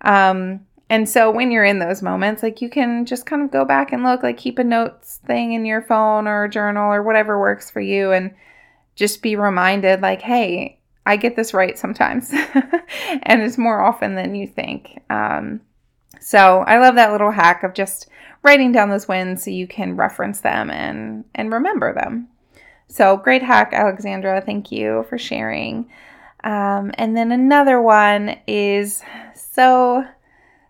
Um, 0.00 0.66
and 0.90 1.08
so 1.08 1.30
when 1.30 1.50
you're 1.50 1.64
in 1.64 1.78
those 1.78 2.02
moments, 2.02 2.42
like 2.42 2.62
you 2.62 2.70
can 2.70 3.04
just 3.04 3.26
kind 3.26 3.42
of 3.42 3.50
go 3.50 3.64
back 3.64 3.92
and 3.92 4.02
look, 4.02 4.22
like 4.22 4.38
keep 4.38 4.58
a 4.58 4.64
notes 4.64 5.20
thing 5.26 5.52
in 5.52 5.66
your 5.66 5.82
phone 5.82 6.26
or 6.26 6.48
journal 6.48 6.92
or 6.92 7.02
whatever 7.02 7.38
works 7.38 7.70
for 7.70 7.80
you 7.80 8.12
and 8.12 8.34
just 8.94 9.22
be 9.22 9.36
reminded 9.36 10.00
like, 10.00 10.22
hey, 10.22 10.78
I 11.04 11.16
get 11.16 11.36
this 11.36 11.52
right 11.54 11.78
sometimes. 11.78 12.32
and 13.22 13.42
it's 13.42 13.58
more 13.58 13.82
often 13.82 14.14
than 14.14 14.34
you 14.34 14.46
think. 14.46 15.00
Um, 15.10 15.60
so 16.20 16.60
I 16.60 16.78
love 16.78 16.94
that 16.94 17.12
little 17.12 17.30
hack 17.30 17.62
of 17.64 17.74
just 17.74 18.08
writing 18.42 18.72
down 18.72 18.88
those 18.88 19.08
wins 19.08 19.42
so 19.42 19.50
you 19.50 19.66
can 19.66 19.96
reference 19.96 20.40
them 20.40 20.70
and 20.70 21.24
and 21.34 21.52
remember 21.52 21.92
them. 21.92 22.28
So 22.88 23.16
great 23.16 23.42
hack, 23.42 23.72
Alexandra. 23.72 24.40
Thank 24.40 24.72
you 24.72 25.04
for 25.08 25.18
sharing. 25.18 25.90
Um, 26.44 26.92
and 26.94 27.16
then 27.16 27.32
another 27.32 27.80
one 27.80 28.36
is 28.46 29.02
so 29.34 30.04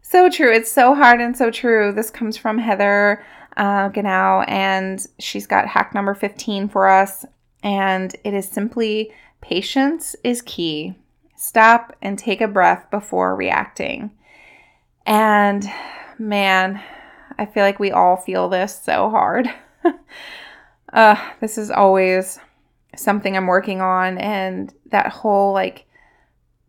so 0.09 0.31
true. 0.31 0.51
It's 0.51 0.73
so 0.73 0.95
hard 0.95 1.21
and 1.21 1.37
so 1.37 1.51
true. 1.51 1.93
This 1.93 2.11
comes 2.11 2.39
from 2.39 2.57
Heather 2.57 3.23
uh, 3.59 3.91
and 4.49 5.07
she's 5.19 5.47
got 5.47 5.69
hack 5.69 5.95
number 5.95 6.15
15 6.15 6.71
for 6.71 6.89
us. 6.89 7.27
And 7.63 8.17
it 8.25 8.33
is 8.33 8.49
simply 8.49 9.13
patience 9.43 10.17
is 10.25 10.41
key. 10.41 10.95
Stop 11.37 11.95
and 12.01 12.19
take 12.19 12.41
a 12.41 12.49
breath 12.49 12.91
before 12.91 13.37
reacting. 13.37 14.11
And 15.05 15.67
man, 16.19 16.83
I 17.39 17.45
feel 17.45 17.63
like 17.63 17.79
we 17.79 17.91
all 17.91 18.17
feel 18.17 18.49
this 18.49 18.81
so 18.83 19.11
hard. 19.11 19.53
uh, 20.95 21.17
this 21.41 21.59
is 21.59 21.71
always 21.71 22.39
something 22.97 23.37
I'm 23.37 23.47
working 23.47 23.83
on. 23.83 24.17
And 24.17 24.73
that 24.87 25.13
whole 25.13 25.53
like 25.53 25.85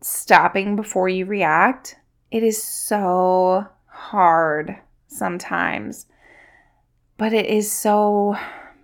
stopping 0.02 0.76
before 0.76 1.08
you 1.08 1.24
react 1.24 1.96
it 2.30 2.42
is 2.42 2.62
so 2.62 3.66
hard 3.86 4.76
sometimes, 5.08 6.06
but 7.16 7.32
it 7.32 7.46
is 7.46 7.70
so, 7.70 8.36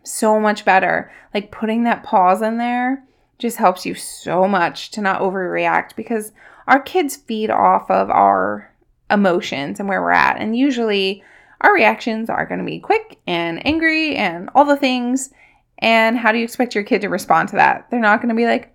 so 0.03 0.41
much 0.41 0.65
better. 0.65 1.13
Like 1.33 1.51
putting 1.51 1.85
that 1.85 2.03
pause 2.03 2.43
in 2.43 2.59
there 2.59 3.05
just 3.39 3.57
helps 3.57 3.87
you 3.87 3.95
so 3.95 4.49
much 4.49 4.91
to 4.93 5.01
not 5.01 5.21
overreact 5.21 5.95
because 5.97 6.33
our 6.67 6.81
kids 6.81 7.17
feed 7.17 7.51
off 7.51 7.91
of 7.91 8.11
our 8.11 8.73
emotions 9.11 9.79
and 9.79 9.89
where 9.89 10.03
we're 10.03 10.11
at. 10.11 10.39
And 10.39 10.57
usually 10.57 11.23
our 11.61 11.73
reactions 11.73 12.29
are 12.29 12.47
going 12.47 12.61
to 12.61 12.67
be 12.67 12.81
quick 12.81 13.19
and 13.27 13.65
angry 13.67 14.17
and 14.17 14.51
all 14.55 14.65
the 14.65 14.77
things. 14.77 15.31
And 15.79 16.17
how 16.17 16.33
do 16.33 16.39
you 16.39 16.45
expect 16.45 16.75
your 16.75 16.85
kid 16.85 17.03
to 17.03 17.09
respond 17.09 17.51
to 17.51 17.57
that? 17.57 17.89
They're 17.91 18.01
not 18.01 18.21
going 18.21 18.31
to 18.31 18.35
be 18.35 18.47
like, 18.47 18.75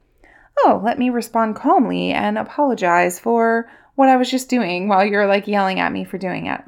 oh, 0.60 0.82
let 0.84 1.00
me 1.00 1.10
respond 1.10 1.56
calmly 1.56 2.12
and 2.12 2.38
apologize 2.38 3.20
for 3.20 3.70
what 4.02 4.10
I 4.10 4.18
was 4.18 4.32
just 4.32 4.50
doing 4.50 4.88
while 4.88 5.06
you're 5.06 5.28
like 5.28 5.48
yelling 5.48 5.80
at 5.80 5.92
me 5.92 6.04
for 6.04 6.18
doing 6.18 6.48
it. 6.48 6.60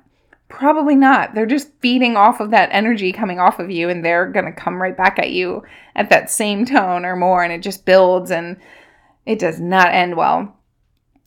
Probably 0.50 0.96
not. 0.96 1.34
They're 1.34 1.48
just 1.48 1.72
feeding 1.80 2.15
off 2.15 2.39
of 2.39 2.52
that 2.52 2.69
energy 2.72 3.12
coming 3.12 3.39
off 3.39 3.58
of 3.58 3.72
you, 3.72 3.89
and 3.89 4.06
they're 4.06 4.28
going 4.28 4.46
to 4.46 4.52
come 4.52 4.80
right 4.80 4.96
back 4.96 5.17
at 5.17 5.32
you 5.32 5.63
at 5.96 6.12
that 6.12 6.30
same 6.30 6.63
tone 6.63 7.06
or 7.06 7.15
more, 7.15 7.43
and 7.43 7.52
it 7.52 7.63
just 7.63 7.86
builds 7.86 8.30
and 8.30 8.58
it 9.26 9.39
does 9.39 9.60
not 9.60 9.96
end 9.96 10.15
well. 10.15 10.56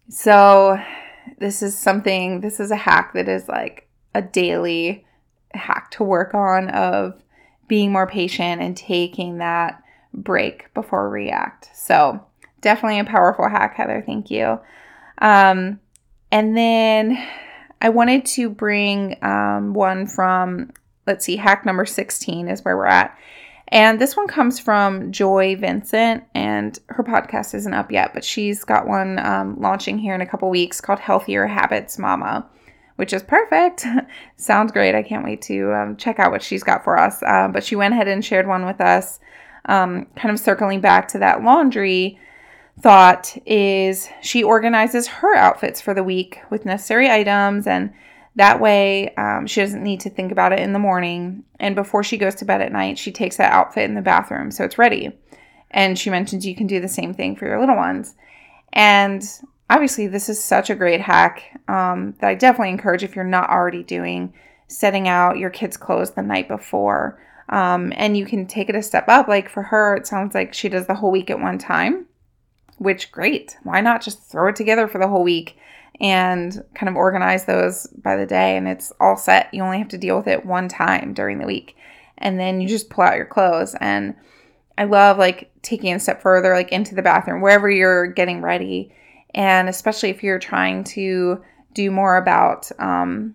So, 0.08 0.78
this 1.40 1.60
is 1.60 1.76
something, 1.76 2.40
this 2.40 2.60
is 2.60 2.70
a 2.70 2.76
hack 2.76 3.14
that 3.14 3.28
is 3.28 3.48
like 3.48 3.88
a 4.14 4.22
daily 4.22 5.04
hack 5.54 5.90
to 5.92 6.04
work 6.04 6.34
on 6.34 6.68
of 6.70 7.20
being 7.66 7.90
more 7.90 8.06
patient 8.06 8.62
and 8.62 8.76
taking 8.76 9.38
that 9.38 9.82
break 10.14 10.72
before 10.72 11.10
react. 11.10 11.68
So, 11.74 12.24
definitely 12.60 13.00
a 13.00 13.04
powerful 13.04 13.48
hack, 13.48 13.74
Heather. 13.74 14.04
Thank 14.06 14.30
you. 14.30 14.60
Um, 15.18 15.80
and 16.36 16.54
then 16.54 17.16
I 17.80 17.88
wanted 17.88 18.26
to 18.26 18.50
bring 18.50 19.16
um, 19.24 19.72
one 19.72 20.06
from, 20.06 20.70
let's 21.06 21.24
see, 21.24 21.36
hack 21.36 21.64
number 21.64 21.86
16 21.86 22.48
is 22.48 22.62
where 22.62 22.76
we're 22.76 22.84
at. 22.84 23.16
And 23.68 23.98
this 23.98 24.18
one 24.18 24.28
comes 24.28 24.58
from 24.60 25.12
Joy 25.12 25.56
Vincent, 25.56 26.24
and 26.34 26.78
her 26.88 27.02
podcast 27.02 27.54
isn't 27.54 27.72
up 27.72 27.90
yet, 27.90 28.12
but 28.12 28.22
she's 28.22 28.64
got 28.64 28.86
one 28.86 29.18
um, 29.18 29.58
launching 29.58 29.98
here 29.98 30.14
in 30.14 30.20
a 30.20 30.26
couple 30.26 30.50
weeks 30.50 30.78
called 30.78 30.98
Healthier 30.98 31.46
Habits 31.46 31.98
Mama, 31.98 32.46
which 32.96 33.14
is 33.14 33.22
perfect. 33.22 33.86
Sounds 34.36 34.72
great. 34.72 34.94
I 34.94 35.02
can't 35.02 35.24
wait 35.24 35.40
to 35.42 35.72
um, 35.72 35.96
check 35.96 36.18
out 36.18 36.32
what 36.32 36.42
she's 36.42 36.62
got 36.62 36.84
for 36.84 36.98
us. 36.98 37.22
Uh, 37.22 37.48
but 37.48 37.64
she 37.64 37.76
went 37.76 37.94
ahead 37.94 38.08
and 38.08 38.22
shared 38.22 38.46
one 38.46 38.66
with 38.66 38.82
us, 38.82 39.20
um, 39.64 40.06
kind 40.16 40.34
of 40.34 40.38
circling 40.38 40.82
back 40.82 41.08
to 41.08 41.18
that 41.18 41.42
laundry 41.42 42.20
thought 42.80 43.36
is 43.46 44.08
she 44.22 44.42
organizes 44.42 45.06
her 45.06 45.34
outfits 45.34 45.80
for 45.80 45.94
the 45.94 46.04
week 46.04 46.40
with 46.50 46.66
necessary 46.66 47.10
items 47.10 47.66
and 47.66 47.92
that 48.34 48.60
way 48.60 49.14
um, 49.14 49.46
she 49.46 49.62
doesn't 49.62 49.82
need 49.82 50.00
to 50.00 50.10
think 50.10 50.30
about 50.30 50.52
it 50.52 50.58
in 50.58 50.74
the 50.74 50.78
morning. 50.78 51.42
And 51.58 51.74
before 51.74 52.04
she 52.04 52.18
goes 52.18 52.34
to 52.36 52.44
bed 52.44 52.60
at 52.60 52.72
night 52.72 52.98
she 52.98 53.12
takes 53.12 53.38
that 53.38 53.52
outfit 53.52 53.84
in 53.84 53.94
the 53.94 54.02
bathroom 54.02 54.50
so 54.50 54.64
it's 54.64 54.78
ready. 54.78 55.18
And 55.70 55.98
she 55.98 56.10
mentions 56.10 56.46
you 56.46 56.54
can 56.54 56.66
do 56.66 56.80
the 56.80 56.88
same 56.88 57.14
thing 57.14 57.34
for 57.34 57.46
your 57.46 57.58
little 57.58 57.76
ones. 57.76 58.14
And 58.74 59.24
obviously 59.70 60.06
this 60.06 60.28
is 60.28 60.42
such 60.42 60.68
a 60.68 60.74
great 60.74 61.00
hack 61.00 61.58
um, 61.68 62.14
that 62.20 62.28
i 62.28 62.34
definitely 62.34 62.70
encourage 62.70 63.02
if 63.02 63.16
you're 63.16 63.24
not 63.24 63.50
already 63.50 63.82
doing 63.82 64.32
setting 64.68 65.08
out 65.08 65.38
your 65.38 65.50
kids 65.50 65.76
clothes 65.76 66.10
the 66.10 66.22
night 66.22 66.46
before. 66.46 67.18
Um, 67.48 67.92
and 67.96 68.16
you 68.16 68.26
can 68.26 68.46
take 68.46 68.68
it 68.68 68.74
a 68.74 68.82
step 68.82 69.08
up. 69.08 69.28
Like 69.28 69.48
for 69.48 69.62
her 69.62 69.96
it 69.96 70.06
sounds 70.06 70.34
like 70.34 70.52
she 70.52 70.68
does 70.68 70.86
the 70.86 70.94
whole 70.96 71.10
week 71.10 71.30
at 71.30 71.40
one 71.40 71.56
time 71.56 72.06
which 72.78 73.12
great. 73.12 73.56
Why 73.62 73.80
not 73.80 74.02
just 74.02 74.22
throw 74.22 74.48
it 74.48 74.56
together 74.56 74.88
for 74.88 74.98
the 74.98 75.08
whole 75.08 75.22
week 75.22 75.58
and 76.00 76.62
kind 76.74 76.88
of 76.88 76.96
organize 76.96 77.44
those 77.44 77.86
by 77.86 78.16
the 78.16 78.26
day 78.26 78.56
and 78.56 78.68
it's 78.68 78.92
all 79.00 79.16
set. 79.16 79.52
You 79.52 79.62
only 79.62 79.78
have 79.78 79.88
to 79.88 79.98
deal 79.98 80.16
with 80.16 80.26
it 80.26 80.44
one 80.44 80.68
time 80.68 81.14
during 81.14 81.38
the 81.38 81.46
week. 81.46 81.76
And 82.18 82.38
then 82.38 82.60
you 82.60 82.68
just 82.68 82.90
pull 82.90 83.04
out 83.04 83.16
your 83.16 83.26
clothes 83.26 83.74
and 83.80 84.14
I 84.78 84.84
love 84.84 85.18
like 85.18 85.50
taking 85.62 85.94
a 85.94 86.00
step 86.00 86.20
further 86.20 86.54
like 86.54 86.72
into 86.72 86.94
the 86.94 87.02
bathroom 87.02 87.40
wherever 87.40 87.70
you're 87.70 88.06
getting 88.06 88.42
ready 88.42 88.92
and 89.34 89.68
especially 89.68 90.10
if 90.10 90.22
you're 90.22 90.38
trying 90.38 90.84
to 90.84 91.42
do 91.72 91.90
more 91.90 92.16
about 92.16 92.70
um, 92.78 93.34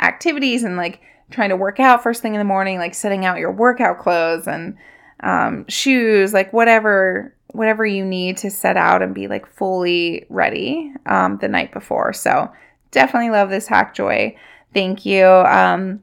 activities 0.00 0.62
and 0.62 0.76
like 0.76 1.00
trying 1.30 1.50
to 1.50 1.56
work 1.56 1.80
out 1.80 2.02
first 2.02 2.22
thing 2.22 2.34
in 2.34 2.38
the 2.38 2.44
morning 2.44 2.78
like 2.78 2.94
setting 2.94 3.24
out 3.24 3.38
your 3.38 3.52
workout 3.52 3.98
clothes 3.98 4.46
and 4.46 4.76
um, 5.20 5.66
shoes 5.68 6.32
like 6.32 6.52
whatever 6.52 7.34
whatever 7.52 7.84
you 7.84 8.04
need 8.04 8.36
to 8.38 8.50
set 8.50 8.76
out 8.76 9.02
and 9.02 9.14
be 9.14 9.28
like 9.28 9.46
fully 9.46 10.26
ready 10.28 10.92
um, 11.06 11.38
the 11.38 11.48
night 11.48 11.72
before. 11.72 12.12
So 12.12 12.50
definitely 12.90 13.30
love 13.30 13.50
this 13.50 13.66
hack, 13.66 13.94
Joy. 13.94 14.36
Thank 14.72 15.04
you. 15.04 15.26
Um, 15.26 16.02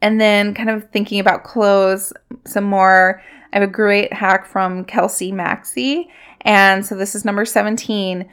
and 0.00 0.20
then 0.20 0.54
kind 0.54 0.70
of 0.70 0.90
thinking 0.90 1.20
about 1.20 1.44
clothes 1.44 2.12
some 2.44 2.64
more. 2.64 3.22
I 3.52 3.58
have 3.58 3.68
a 3.68 3.72
great 3.72 4.12
hack 4.12 4.46
from 4.46 4.84
Kelsey 4.84 5.32
Maxey. 5.32 6.10
And 6.42 6.84
so 6.84 6.94
this 6.94 7.14
is 7.14 7.24
number 7.24 7.44
17. 7.44 8.30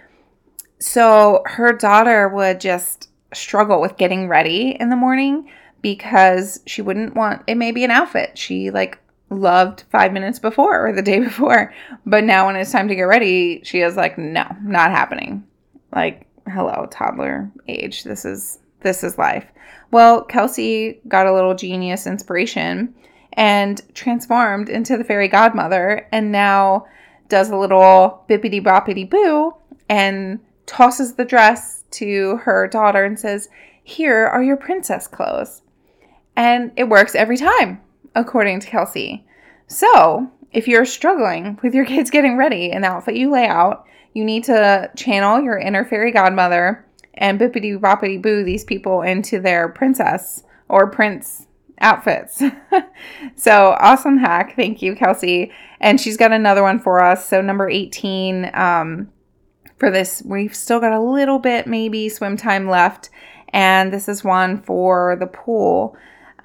So 0.80 1.42
her 1.46 1.74
daughter 1.74 2.28
would 2.28 2.60
just 2.60 3.10
struggle 3.34 3.82
with 3.82 3.98
getting 3.98 4.28
ready 4.28 4.76
in 4.80 4.90
the 4.90 4.96
morning 4.96 5.50
because 5.82 6.60
she 6.66 6.82
wouldn't 6.82 7.16
want 7.16 7.44
it 7.48 7.56
may 7.56 7.72
be 7.72 7.84
an 7.84 7.92
outfit. 7.92 8.38
She 8.38 8.72
like 8.72 9.00
loved 9.30 9.84
five 9.92 10.14
minutes 10.14 10.40
before 10.40 10.88
or 10.88 10.94
the 10.94 11.02
day 11.02 11.20
before. 11.24 11.74
But 12.06 12.24
now 12.24 12.48
when 12.48 12.56
it's 12.56 12.72
time 12.72 12.88
to 12.88 12.96
get 12.96 13.04
ready, 13.04 13.62
she 13.64 13.82
is 13.82 13.96
like, 13.96 14.18
no, 14.18 14.46
not 14.64 14.92
happening. 14.92 15.46
Like, 15.94 16.28
hello, 16.48 16.88
toddler 16.92 17.52
age. 17.68 18.04
This 18.04 18.26
is 18.26 18.60
this 18.82 19.04
is 19.04 19.18
life. 19.18 19.46
Well, 19.90 20.24
Kelsey 20.24 21.00
got 21.08 21.26
a 21.26 21.34
little 21.34 21.56
genius 21.56 22.06
inspiration 22.06 22.94
and 23.34 23.82
transformed 23.96 24.70
into 24.70 24.96
the 24.96 25.04
fairy 25.04 25.28
godmother 25.28 26.08
and 26.12 26.32
now 26.32 26.86
does 27.28 27.50
a 27.50 27.58
little 27.58 28.24
bippity 28.30 28.64
boppity 28.64 29.10
boo 29.10 29.56
and 29.90 30.40
tosses 30.68 31.16
the 31.16 31.26
dress 31.26 31.84
to 31.92 32.38
her 32.38 32.68
daughter 32.68 33.04
and 33.04 33.20
says, 33.20 33.50
Here 33.84 34.28
are 34.28 34.44
your 34.44 34.58
princess 34.58 35.08
clothes. 35.08 35.64
And 36.36 36.72
it 36.76 36.90
works 36.90 37.16
every 37.16 37.38
time 37.38 37.82
according 38.16 38.62
to 38.62 38.68
Kelsey. 38.68 39.26
So, 39.68 40.32
if 40.52 40.68
you're 40.68 40.86
struggling 40.86 41.60
with 41.62 41.76
your 41.76 41.86
kids 41.94 42.10
getting 42.10 42.38
ready 42.38 42.72
an 42.72 42.84
outfit 42.84 43.16
you 43.16 43.30
lay 43.30 43.46
out, 43.46 43.86
you 44.14 44.24
need 44.24 44.46
to 44.46 44.90
channel 44.96 45.42
your 45.42 45.58
inner 45.58 45.86
fairy 45.86 46.12
godmother 46.12 46.86
and 47.16 47.40
bippity 47.40 47.78
boppity 47.78 48.22
boo 48.22 48.44
these 48.44 48.64
people 48.64 49.02
into 49.02 49.40
their 49.40 49.70
princess 49.70 50.44
or 50.70 50.90
prince 50.90 51.48
outfits. 51.80 52.42
so 53.36 53.76
awesome 53.80 54.18
hack. 54.18 54.56
Thank 54.56 54.82
you, 54.82 54.96
Kelsey. 54.96 55.52
And 55.80 56.00
she's 56.00 56.18
got 56.18 56.32
another 56.32 56.64
one 56.64 56.80
for 56.80 57.04
us. 57.04 57.28
So 57.28 57.42
number 57.42 57.70
18, 57.70 58.52
um, 58.54 59.12
for 59.78 59.92
this, 59.92 60.24
we've 60.26 60.56
still 60.56 60.80
got 60.80 60.94
a 60.94 61.02
little 61.02 61.40
bit 61.40 61.68
maybe 61.68 62.10
swim 62.10 62.38
time 62.38 62.70
left. 62.70 63.10
And 63.50 63.92
this 63.92 64.08
is 64.08 64.24
one 64.24 64.62
for 64.62 65.18
the 65.20 65.28
pool. 65.28 65.96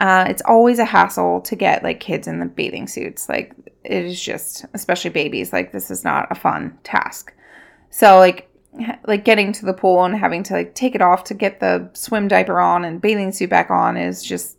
Uh, 0.01 0.25
it's 0.29 0.43
always 0.47 0.79
a 0.79 0.85
hassle 0.85 1.43
to 1.43 1.55
get 1.55 1.83
like 1.83 2.01
kids 2.01 2.27
in 2.27 2.41
the 2.41 2.47
bathing 2.47 2.89
suits. 2.89 3.29
Like 3.29 3.53
it 3.85 4.05
is 4.05 4.21
just, 4.21 4.65
especially 4.73 5.11
babies, 5.11 5.53
like 5.53 5.73
this 5.73 5.91
is 5.91 6.05
not 6.05 6.27
a 6.31 6.35
fun 6.35 6.77
task. 6.83 7.33
So 7.91 8.19
like 8.19 8.49
like 9.07 9.25
getting 9.25 9.53
to 9.53 9.67
the 9.67 9.75
pool 9.75 10.05
and 10.05 10.17
having 10.17 10.43
to 10.45 10.55
like 10.55 10.75
take 10.75 10.95
it 10.95 11.03
off 11.03 11.25
to 11.25 11.35
get 11.35 11.61
the 11.61 11.91
swim 11.93 12.29
diaper 12.29 12.61
on 12.61 12.85
and 12.85 13.01
bathing 13.01 13.33
suit 13.33 13.51
back 13.51 13.71
on 13.71 13.97
is 13.97 14.23
just 14.23 14.57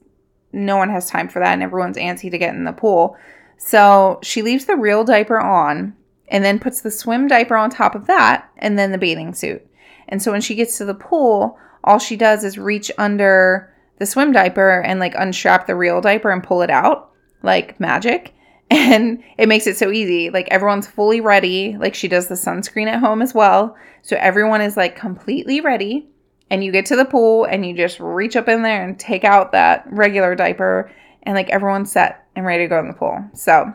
no 0.52 0.78
one 0.78 0.90
has 0.90 1.10
time 1.10 1.30
for 1.30 1.40
that 1.40 1.54
and 1.54 1.64
everyone's 1.64 1.98
antsy 1.98 2.30
to 2.30 2.38
get 2.38 2.54
in 2.54 2.66
the 2.66 2.74
pool. 2.74 3.18
So 3.58 4.20
she 4.22 4.42
leaves 4.42 4.66
the 4.66 4.76
real 4.76 5.04
diaper 5.04 5.40
on 5.40 5.96
and 6.28 6.44
then 6.44 6.60
puts 6.60 6.82
the 6.82 6.92
swim 6.92 7.28
diaper 7.28 7.56
on 7.56 7.70
top 7.70 7.96
of 7.96 8.06
that 8.08 8.50
and 8.58 8.78
then 8.78 8.92
the 8.92 8.98
bathing 8.98 9.34
suit. 9.34 9.66
And 10.08 10.22
so 10.22 10.32
when 10.32 10.42
she 10.42 10.56
gets 10.56 10.78
to 10.78 10.86
the 10.86 10.94
pool, 10.94 11.58
all 11.84 11.98
she 11.98 12.18
does 12.18 12.44
is 12.44 12.60
reach 12.60 12.92
under 12.98 13.71
the 14.02 14.08
swim 14.08 14.32
diaper 14.32 14.82
and 14.82 15.00
like 15.00 15.14
unstrap 15.16 15.68
the 15.68 15.76
real 15.76 16.02
diaper 16.02 16.32
and 16.32 16.44
pull 16.44 16.64
it 16.64 16.72
out 16.72 17.12
like 17.44 17.80
magic. 17.80 18.34
And 18.74 19.22
it 19.38 19.50
makes 19.50 19.68
it 19.68 19.76
so 19.76 19.92
easy. 19.92 20.30
Like 20.30 20.48
everyone's 20.50 20.88
fully 20.88 21.20
ready. 21.20 21.76
Like 21.78 21.94
she 21.94 22.08
does 22.08 22.30
the 22.30 22.36
sunscreen 22.36 22.88
at 22.88 23.02
home 23.02 23.22
as 23.22 23.34
well. 23.34 23.76
So 24.02 24.16
everyone 24.18 24.62
is 24.62 24.78
like 24.78 24.96
completely 24.96 25.60
ready. 25.60 26.08
And 26.50 26.64
you 26.64 26.72
get 26.72 26.86
to 26.86 26.96
the 26.96 27.04
pool 27.04 27.44
and 27.44 27.66
you 27.66 27.76
just 27.76 28.00
reach 28.00 28.38
up 28.38 28.48
in 28.48 28.62
there 28.62 28.82
and 28.82 28.98
take 28.98 29.26
out 29.26 29.52
that 29.52 29.84
regular 29.92 30.36
diaper. 30.36 30.90
And 31.24 31.36
like 31.36 31.50
everyone's 31.50 31.92
set 31.92 32.26
and 32.34 32.46
ready 32.46 32.64
to 32.64 32.70
go 32.70 32.80
in 32.80 32.88
the 32.88 32.94
pool. 32.94 33.22
So 33.34 33.74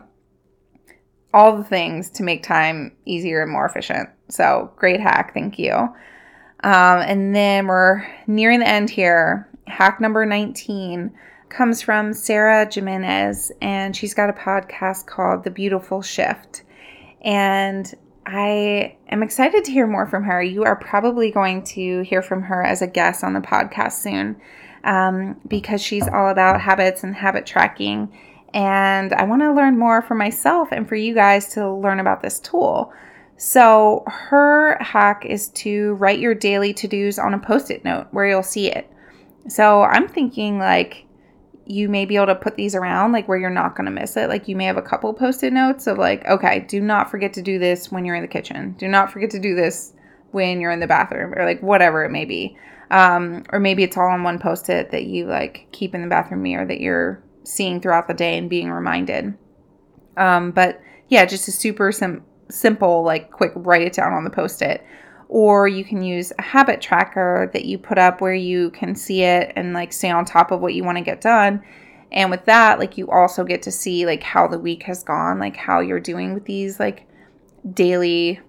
all 1.31 1.55
the 1.55 1.63
things 1.63 2.09
to 2.11 2.23
make 2.23 2.41
time 2.41 2.91
easier 3.05 3.43
and 3.43 3.51
more 3.51 3.67
efficient. 3.67 4.09
So 4.29 4.71
great 4.77 4.99
hack. 4.99 5.31
Thank 5.31 5.59
you. 5.59 5.73
Um, 5.73 5.93
and 6.63 7.35
then 7.35 7.67
we're 7.67 8.03
nearing 8.25 8.61
the 8.61 8.67
end 8.67 8.89
here 8.89 9.47
hack 9.67 9.99
number 10.01 10.25
19 10.25 11.11
comes 11.49 11.81
from 11.81 12.13
Sarah 12.13 12.69
Jimenez, 12.71 13.51
and 13.61 13.95
she's 13.95 14.13
got 14.13 14.29
a 14.29 14.33
podcast 14.33 15.05
called 15.05 15.43
The 15.43 15.51
Beautiful 15.51 16.01
Shift. 16.01 16.63
And 17.21 17.93
I 18.25 18.97
am 19.09 19.23
excited 19.23 19.63
to 19.65 19.71
hear 19.71 19.87
more 19.87 20.05
from 20.05 20.23
her. 20.23 20.41
You 20.41 20.63
are 20.63 20.75
probably 20.75 21.31
going 21.31 21.63
to 21.63 22.01
hear 22.01 22.21
from 22.21 22.43
her 22.43 22.63
as 22.63 22.81
a 22.81 22.87
guest 22.87 23.23
on 23.23 23.33
the 23.33 23.39
podcast 23.39 23.93
soon 23.93 24.35
um, 24.83 25.39
because 25.47 25.81
she's 25.81 26.07
all 26.07 26.29
about 26.29 26.61
habits 26.61 27.03
and 27.03 27.15
habit 27.15 27.45
tracking. 27.45 28.11
And 28.53 29.13
I 29.13 29.23
want 29.23 29.41
to 29.41 29.53
learn 29.53 29.77
more 29.77 30.01
for 30.01 30.15
myself 30.15 30.69
and 30.71 30.87
for 30.87 30.95
you 30.95 31.13
guys 31.13 31.53
to 31.53 31.71
learn 31.71 31.99
about 31.99 32.21
this 32.21 32.39
tool. 32.39 32.91
So, 33.39 34.03
her 34.07 34.77
hack 34.81 35.23
is 35.23 35.49
to 35.49 35.93
write 35.93 36.19
your 36.19 36.33
daily 36.33 36.73
to 36.73 36.87
dos 36.87 37.19
on 37.19 37.35
a 37.35 37.39
post 37.39 37.69
it 37.69 37.85
note 37.85 38.07
where 38.11 38.27
you'll 38.27 38.41
see 38.41 38.71
it. 38.71 38.91
So 39.47 39.83
I'm 39.83 40.07
thinking 40.07 40.59
like 40.59 41.05
you 41.65 41.89
may 41.89 42.05
be 42.05 42.15
able 42.15 42.27
to 42.27 42.35
put 42.35 42.55
these 42.55 42.75
around 42.75 43.11
like 43.11 43.27
where 43.27 43.37
you're 43.37 43.49
not 43.49 43.75
going 43.75 43.85
to 43.85 43.91
miss 43.91 44.15
it. 44.15 44.29
Like 44.29 44.47
you 44.47 44.55
may 44.55 44.65
have 44.65 44.77
a 44.77 44.81
couple 44.81 45.13
post-it 45.13 45.51
notes 45.51 45.85
of 45.85 45.97
like, 45.97 46.25
okay, 46.25 46.61
do 46.61 46.79
not 46.79 47.11
forget 47.11 47.33
to 47.33 47.41
do 47.41 47.59
this 47.59 47.91
when 47.91 48.05
you're 48.05 48.15
in 48.15 48.21
the 48.21 48.27
kitchen. 48.27 48.75
Do 48.77 48.87
not 48.87 49.11
forget 49.11 49.31
to 49.31 49.39
do 49.39 49.53
this 49.53 49.93
when 50.31 50.61
you're 50.61 50.71
in 50.71 50.79
the 50.79 50.87
bathroom 50.87 51.33
or 51.35 51.45
like 51.45 51.61
whatever 51.61 52.05
it 52.05 52.11
may 52.11 52.25
be. 52.25 52.57
Um, 52.89 53.43
or 53.51 53.59
maybe 53.59 53.83
it's 53.83 53.97
all 53.97 54.07
on 54.07 54.23
one 54.23 54.39
post-it 54.39 54.91
that 54.91 55.05
you 55.05 55.25
like 55.25 55.67
keep 55.73 55.93
in 55.93 56.01
the 56.01 56.07
bathroom 56.07 56.43
mirror 56.43 56.65
that 56.65 56.79
you're 56.79 57.21
seeing 57.43 57.81
throughout 57.81 58.07
the 58.07 58.13
day 58.13 58.37
and 58.37 58.49
being 58.49 58.71
reminded. 58.71 59.37
Um, 60.15 60.51
but 60.51 60.79
yeah, 61.09 61.25
just 61.25 61.49
a 61.49 61.51
super 61.51 61.91
sim- 61.91 62.23
simple, 62.49 63.03
like 63.03 63.31
quick 63.31 63.51
write 63.55 63.81
it 63.81 63.93
down 63.93 64.13
on 64.13 64.23
the 64.23 64.29
post-it 64.29 64.85
or 65.29 65.67
you 65.67 65.83
can 65.83 66.01
use 66.01 66.31
a 66.37 66.41
habit 66.41 66.81
tracker 66.81 67.49
that 67.53 67.65
you 67.65 67.77
put 67.77 67.97
up 67.97 68.21
where 68.21 68.33
you 68.33 68.69
can 68.71 68.95
see 68.95 69.23
it 69.23 69.51
and 69.55 69.73
like 69.73 69.91
stay 69.91 70.09
on 70.09 70.25
top 70.25 70.51
of 70.51 70.61
what 70.61 70.73
you 70.73 70.83
want 70.83 70.97
to 70.97 71.03
get 71.03 71.21
done. 71.21 71.61
And 72.11 72.31
with 72.31 72.45
that 72.45 72.79
like 72.79 72.97
you 72.97 73.09
also 73.09 73.43
get 73.43 73.61
to 73.63 73.71
see 73.71 74.05
like 74.05 74.23
how 74.23 74.47
the 74.47 74.59
week 74.59 74.83
has 74.83 75.03
gone 75.03 75.39
like 75.39 75.57
how 75.57 75.81
you're 75.81 75.99
doing 75.99 76.33
with 76.33 76.45
these 76.45 76.79
like 76.79 77.05
daily 77.73 78.39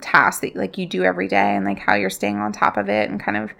tasks 0.00 0.40
that 0.42 0.54
like 0.54 0.78
you 0.78 0.86
do 0.86 1.02
every 1.02 1.26
day 1.26 1.56
and 1.56 1.64
like 1.64 1.78
how 1.78 1.94
you're 1.94 2.10
staying 2.10 2.38
on 2.38 2.52
top 2.52 2.76
of 2.76 2.88
it 2.88 3.10
and 3.10 3.20
kind 3.20 3.36
of 3.36 3.50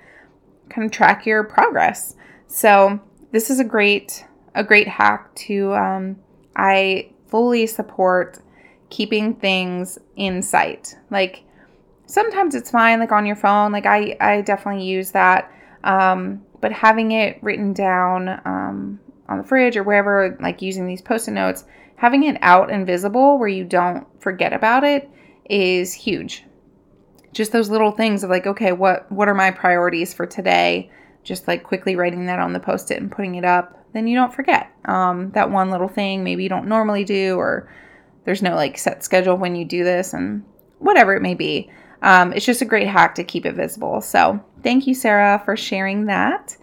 kind 0.68 0.84
of 0.84 0.92
track 0.92 1.26
your 1.26 1.42
progress. 1.42 2.14
So 2.46 3.00
this 3.32 3.50
is 3.50 3.58
a 3.60 3.64
great 3.64 4.24
a 4.54 4.64
great 4.64 4.88
hack 4.88 5.32
to 5.36 5.72
um, 5.74 6.16
i 6.56 7.08
fully 7.28 7.66
support 7.66 8.40
keeping 8.88 9.34
things 9.34 9.98
in 10.16 10.42
sight. 10.42 10.96
Like 11.10 11.44
sometimes 12.10 12.54
it's 12.54 12.70
fine 12.70 12.98
like 12.98 13.12
on 13.12 13.24
your 13.24 13.36
phone 13.36 13.72
like 13.72 13.86
i 13.86 14.16
i 14.20 14.40
definitely 14.40 14.84
use 14.84 15.12
that 15.12 15.50
Um, 15.84 16.42
but 16.60 16.72
having 16.72 17.12
it 17.12 17.38
written 17.42 17.72
down 17.72 18.28
um, 18.44 19.00
on 19.28 19.38
the 19.38 19.44
fridge 19.44 19.76
or 19.76 19.82
wherever, 19.82 20.36
like 20.40 20.60
using 20.60 20.86
these 20.86 21.00
post 21.00 21.28
it 21.28 21.32
notes, 21.32 21.64
having 21.96 22.24
it 22.24 22.36
out 22.42 22.70
and 22.70 22.86
visible 22.86 23.38
where 23.38 23.48
you 23.48 23.64
don't 23.64 24.06
forget 24.20 24.52
about 24.52 24.84
it 24.84 25.08
is 25.48 25.94
huge. 25.94 26.44
Just 27.32 27.52
those 27.52 27.70
little 27.70 27.92
things 27.92 28.22
of 28.22 28.30
like, 28.30 28.46
okay, 28.46 28.72
what 28.72 29.10
what 29.10 29.28
are 29.28 29.34
my 29.34 29.50
priorities 29.50 30.12
for 30.12 30.26
today? 30.26 30.90
Just 31.22 31.48
like 31.48 31.62
quickly 31.62 31.96
writing 31.96 32.26
that 32.26 32.40
on 32.40 32.52
the 32.52 32.60
post 32.60 32.90
it 32.90 33.00
and 33.00 33.10
putting 33.10 33.36
it 33.36 33.44
up, 33.44 33.86
then 33.94 34.06
you 34.06 34.16
don't 34.16 34.34
forget 34.34 34.70
um, 34.84 35.30
that 35.32 35.50
one 35.50 35.70
little 35.70 35.88
thing 35.88 36.24
maybe 36.24 36.42
you 36.42 36.48
don't 36.48 36.68
normally 36.68 37.04
do, 37.04 37.36
or 37.36 37.72
there's 38.24 38.42
no 38.42 38.54
like 38.54 38.76
set 38.76 39.02
schedule 39.04 39.36
when 39.36 39.54
you 39.54 39.64
do 39.64 39.84
this, 39.84 40.12
and 40.12 40.44
whatever 40.78 41.14
it 41.14 41.22
may 41.22 41.34
be. 41.34 41.70
Um, 42.02 42.32
it's 42.32 42.46
just 42.46 42.62
a 42.62 42.66
great 42.66 42.88
hack 42.88 43.14
to 43.16 43.24
keep 43.24 43.44
it 43.44 43.54
visible. 43.54 44.00
So 44.00 44.42
thank 44.62 44.86
you, 44.86 44.94
Sarah, 44.94 45.40
for 45.44 45.56
sharing 45.56 46.06
that. 46.06 46.56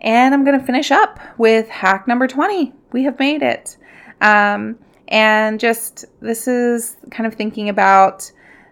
And 0.00 0.34
I'm 0.34 0.44
going 0.44 0.58
to 0.58 0.64
finish 0.64 0.90
up 0.90 1.18
with 1.38 1.68
hack 1.68 2.06
number 2.06 2.28
20. 2.28 2.72
We 2.92 3.04
have 3.04 3.18
made 3.18 3.42
it. 3.42 3.76
Um, 4.20 4.78
and 5.08 5.58
just 5.58 6.04
this 6.20 6.46
is 6.46 6.96
kind 7.10 7.26
of 7.26 7.34
thinking 7.34 7.68
about 7.68 8.30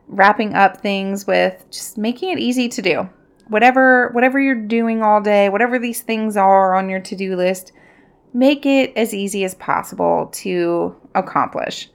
wrapping 0.09 0.55
up 0.55 0.81
things 0.81 1.27
with 1.27 1.65
just 1.71 1.97
making 1.97 2.31
it 2.31 2.39
easy 2.39 2.69
to 2.69 2.83
do. 2.83 3.09
Whatever 3.49 4.11
whatever 4.11 4.41
you're 4.41 4.55
doing 4.55 5.03
all 5.03 5.21
day, 5.21 5.49
whatever 5.49 5.79
these 5.79 6.01
things 6.01 6.37
are 6.37 6.75
on 6.75 6.89
your 6.89 7.01
to-do 7.01 7.37
list, 7.37 7.73
make 8.33 8.65
it 8.65 8.93
as 8.97 9.13
easy 9.13 9.45
as 9.45 9.55
possible 9.55 10.29
to 10.33 10.97
accomplish. 11.15 11.91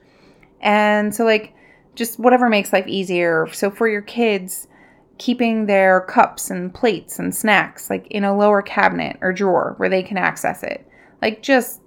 And 0.60 1.14
so 1.14 1.24
like 1.24 1.54
just 1.98 2.18
whatever 2.18 2.48
makes 2.48 2.72
life 2.72 2.86
easier. 2.86 3.48
So 3.52 3.70
for 3.70 3.88
your 3.88 4.02
kids, 4.02 4.68
keeping 5.18 5.66
their 5.66 6.00
cups 6.02 6.48
and 6.48 6.72
plates 6.72 7.18
and 7.18 7.34
snacks 7.34 7.90
like 7.90 8.06
in 8.06 8.22
a 8.22 8.36
lower 8.36 8.62
cabinet 8.62 9.18
or 9.20 9.32
drawer 9.32 9.74
where 9.76 9.88
they 9.88 10.02
can 10.02 10.16
access 10.16 10.62
it. 10.62 10.88
Like 11.20 11.42
just 11.42 11.80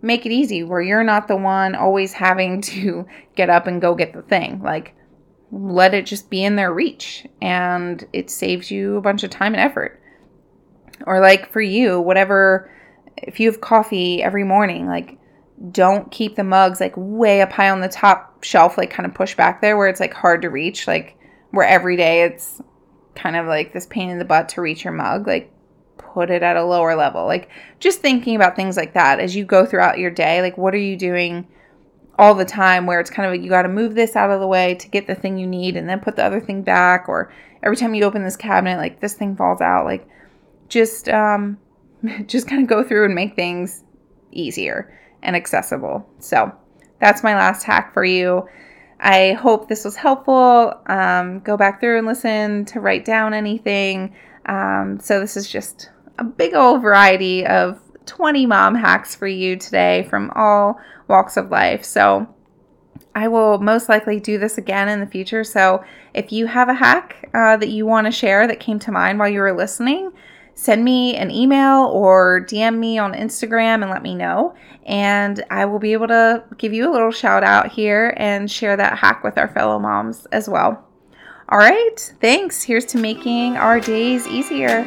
make 0.00 0.24
it 0.24 0.32
easy 0.32 0.62
where 0.62 0.80
you're 0.80 1.04
not 1.04 1.28
the 1.28 1.36
one 1.36 1.74
always 1.74 2.14
having 2.14 2.60
to 2.62 3.06
get 3.36 3.50
up 3.50 3.66
and 3.66 3.80
go 3.80 3.94
get 3.94 4.14
the 4.14 4.22
thing. 4.22 4.62
Like 4.62 4.94
let 5.52 5.94
it 5.94 6.06
just 6.06 6.30
be 6.30 6.42
in 6.42 6.56
their 6.56 6.72
reach 6.72 7.26
and 7.40 8.04
it 8.12 8.30
saves 8.30 8.70
you 8.70 8.96
a 8.96 9.02
bunch 9.02 9.22
of 9.22 9.30
time 9.30 9.54
and 9.54 9.60
effort. 9.60 10.00
Or 11.06 11.20
like 11.20 11.52
for 11.52 11.60
you, 11.60 12.00
whatever 12.00 12.70
if 13.18 13.38
you 13.38 13.50
have 13.50 13.60
coffee 13.60 14.22
every 14.22 14.44
morning, 14.44 14.86
like 14.86 15.18
don't 15.72 16.10
keep 16.10 16.36
the 16.36 16.44
mugs 16.44 16.80
like 16.80 16.94
way 16.96 17.42
up 17.42 17.52
high 17.52 17.68
on 17.68 17.80
the 17.80 17.88
top 17.88 18.27
shelf, 18.40 18.78
like 18.78 18.90
kind 18.90 19.06
of 19.06 19.14
push 19.14 19.34
back 19.34 19.60
there 19.60 19.76
where 19.76 19.88
it's 19.88 20.00
like 20.00 20.14
hard 20.14 20.42
to 20.42 20.48
reach, 20.48 20.86
like 20.86 21.16
where 21.50 21.66
every 21.66 21.96
day 21.96 22.22
it's 22.22 22.60
kind 23.14 23.36
of 23.36 23.46
like 23.46 23.72
this 23.72 23.86
pain 23.86 24.10
in 24.10 24.18
the 24.18 24.24
butt 24.24 24.48
to 24.50 24.60
reach 24.60 24.84
your 24.84 24.92
mug. 24.92 25.26
Like 25.26 25.52
put 25.96 26.30
it 26.30 26.42
at 26.42 26.56
a 26.56 26.64
lower 26.64 26.94
level. 26.94 27.26
Like 27.26 27.50
just 27.80 28.00
thinking 28.00 28.36
about 28.36 28.56
things 28.56 28.76
like 28.76 28.94
that 28.94 29.20
as 29.20 29.34
you 29.34 29.44
go 29.44 29.66
throughout 29.66 29.98
your 29.98 30.10
day. 30.10 30.42
Like 30.42 30.56
what 30.58 30.74
are 30.74 30.78
you 30.78 30.96
doing 30.96 31.46
all 32.18 32.34
the 32.34 32.44
time 32.44 32.86
where 32.86 33.00
it's 33.00 33.10
kind 33.10 33.26
of 33.26 33.32
like 33.32 33.42
you 33.42 33.48
got 33.48 33.62
to 33.62 33.68
move 33.68 33.94
this 33.94 34.16
out 34.16 34.30
of 34.30 34.40
the 34.40 34.46
way 34.46 34.74
to 34.74 34.88
get 34.88 35.06
the 35.06 35.14
thing 35.14 35.38
you 35.38 35.46
need 35.46 35.76
and 35.76 35.88
then 35.88 36.00
put 36.00 36.16
the 36.16 36.24
other 36.24 36.40
thing 36.40 36.62
back 36.62 37.08
or 37.08 37.32
every 37.62 37.76
time 37.76 37.94
you 37.94 38.02
open 38.02 38.24
this 38.24 38.36
cabinet 38.36 38.76
like 38.76 39.00
this 39.00 39.14
thing 39.14 39.36
falls 39.36 39.60
out 39.60 39.84
like 39.84 40.08
just 40.68 41.08
um 41.08 41.56
just 42.26 42.48
kind 42.48 42.62
of 42.62 42.68
go 42.68 42.82
through 42.82 43.04
and 43.04 43.14
make 43.14 43.34
things 43.34 43.84
easier 44.32 44.98
and 45.22 45.36
accessible. 45.36 46.08
So 46.18 46.52
that's 47.00 47.22
my 47.22 47.34
last 47.34 47.64
hack 47.64 47.92
for 47.92 48.04
you. 48.04 48.48
I 49.00 49.32
hope 49.34 49.68
this 49.68 49.84
was 49.84 49.96
helpful. 49.96 50.74
Um, 50.86 51.40
go 51.40 51.56
back 51.56 51.80
through 51.80 51.98
and 51.98 52.06
listen 52.06 52.64
to 52.66 52.80
write 52.80 53.04
down 53.04 53.32
anything. 53.32 54.14
Um, 54.46 54.98
so, 55.00 55.20
this 55.20 55.36
is 55.36 55.48
just 55.48 55.90
a 56.18 56.24
big 56.24 56.54
old 56.54 56.82
variety 56.82 57.46
of 57.46 57.80
20 58.06 58.46
mom 58.46 58.74
hacks 58.74 59.14
for 59.14 59.28
you 59.28 59.56
today 59.56 60.06
from 60.10 60.32
all 60.34 60.80
walks 61.06 61.36
of 61.36 61.50
life. 61.50 61.84
So, 61.84 62.34
I 63.14 63.28
will 63.28 63.58
most 63.58 63.88
likely 63.88 64.18
do 64.18 64.38
this 64.38 64.58
again 64.58 64.88
in 64.88 65.00
the 65.00 65.06
future. 65.06 65.44
So, 65.44 65.84
if 66.14 66.32
you 66.32 66.46
have 66.46 66.68
a 66.68 66.74
hack 66.74 67.30
uh, 67.34 67.56
that 67.58 67.68
you 67.68 67.86
want 67.86 68.06
to 68.06 68.10
share 68.10 68.48
that 68.48 68.58
came 68.58 68.80
to 68.80 68.92
mind 68.92 69.18
while 69.18 69.28
you 69.28 69.40
were 69.40 69.56
listening, 69.56 70.10
send 70.58 70.82
me 70.82 71.14
an 71.14 71.30
email 71.30 71.84
or 71.84 72.44
DM 72.48 72.78
me 72.78 72.98
on 72.98 73.12
Instagram 73.12 73.80
and 73.80 73.90
let 73.90 74.02
me 74.02 74.12
know. 74.12 74.56
And 74.86 75.44
I 75.50 75.64
will 75.66 75.78
be 75.78 75.92
able 75.92 76.08
to 76.08 76.42
give 76.56 76.72
you 76.72 76.90
a 76.90 76.92
little 76.92 77.12
shout 77.12 77.44
out 77.44 77.70
here 77.70 78.12
and 78.16 78.50
share 78.50 78.76
that 78.76 78.98
hack 78.98 79.22
with 79.22 79.38
our 79.38 79.46
fellow 79.46 79.78
moms 79.78 80.26
as 80.32 80.48
well. 80.48 80.84
All 81.48 81.58
right, 81.58 82.12
thanks. 82.20 82.60
Here's 82.64 82.84
to 82.86 82.98
making 82.98 83.56
our 83.56 83.78
days 83.78 84.26
easier. 84.26 84.82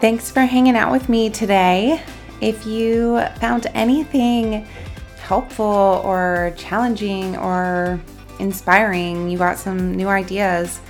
Thanks 0.00 0.30
for 0.30 0.42
hanging 0.42 0.76
out 0.76 0.92
with 0.92 1.08
me 1.08 1.30
today. 1.30 2.00
If 2.40 2.64
you 2.64 3.22
found 3.40 3.66
anything 3.74 4.64
helpful 5.20 6.00
or 6.04 6.54
challenging 6.56 7.36
or 7.36 8.00
inspiring, 8.38 9.28
you 9.28 9.36
got 9.36 9.58
some 9.58 9.96
new 9.96 10.06
ideas 10.06 10.80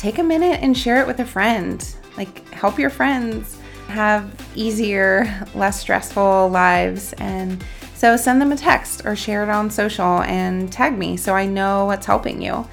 take 0.00 0.18
a 0.18 0.22
minute 0.22 0.60
and 0.62 0.76
share 0.76 0.98
it 0.98 1.06
with 1.06 1.20
a 1.20 1.26
friend. 1.26 1.94
Like, 2.16 2.48
help 2.48 2.78
your 2.78 2.88
friends 2.88 3.58
have 3.88 4.32
easier, 4.54 5.46
less 5.54 5.78
stressful 5.78 6.48
lives. 6.48 7.12
And 7.18 7.62
so 7.94 8.16
send 8.16 8.40
them 8.40 8.50
a 8.50 8.56
text 8.56 9.04
or 9.04 9.14
share 9.14 9.42
it 9.42 9.50
on 9.50 9.70
social 9.70 10.22
and 10.22 10.72
tag 10.72 10.96
me 10.96 11.18
so 11.18 11.34
I 11.34 11.44
know 11.44 11.84
what's 11.84 12.06
helping 12.06 12.40
you. 12.40 12.66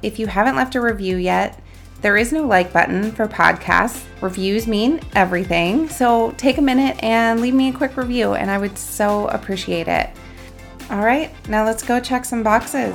If 0.00 0.18
you 0.18 0.26
haven't 0.26 0.56
left 0.56 0.74
a 0.74 0.80
review 0.80 1.18
yet, 1.18 1.60
there 2.00 2.16
is 2.16 2.32
no 2.32 2.46
like 2.46 2.72
button 2.72 3.12
for 3.12 3.26
podcasts. 3.28 4.04
Reviews 4.22 4.66
mean 4.66 5.00
everything. 5.14 5.90
So 5.90 6.30
take 6.38 6.56
a 6.56 6.62
minute 6.62 7.02
and 7.02 7.42
leave 7.42 7.54
me 7.54 7.68
a 7.68 7.72
quick 7.72 7.96
review, 7.98 8.34
and 8.34 8.50
I 8.50 8.56
would 8.56 8.78
so 8.78 9.28
appreciate 9.28 9.88
it. 9.88 10.10
All 10.90 11.04
right, 11.04 11.30
now 11.48 11.64
let's 11.64 11.82
go 11.82 12.00
check 12.00 12.24
some 12.24 12.42
boxes. 12.42 12.94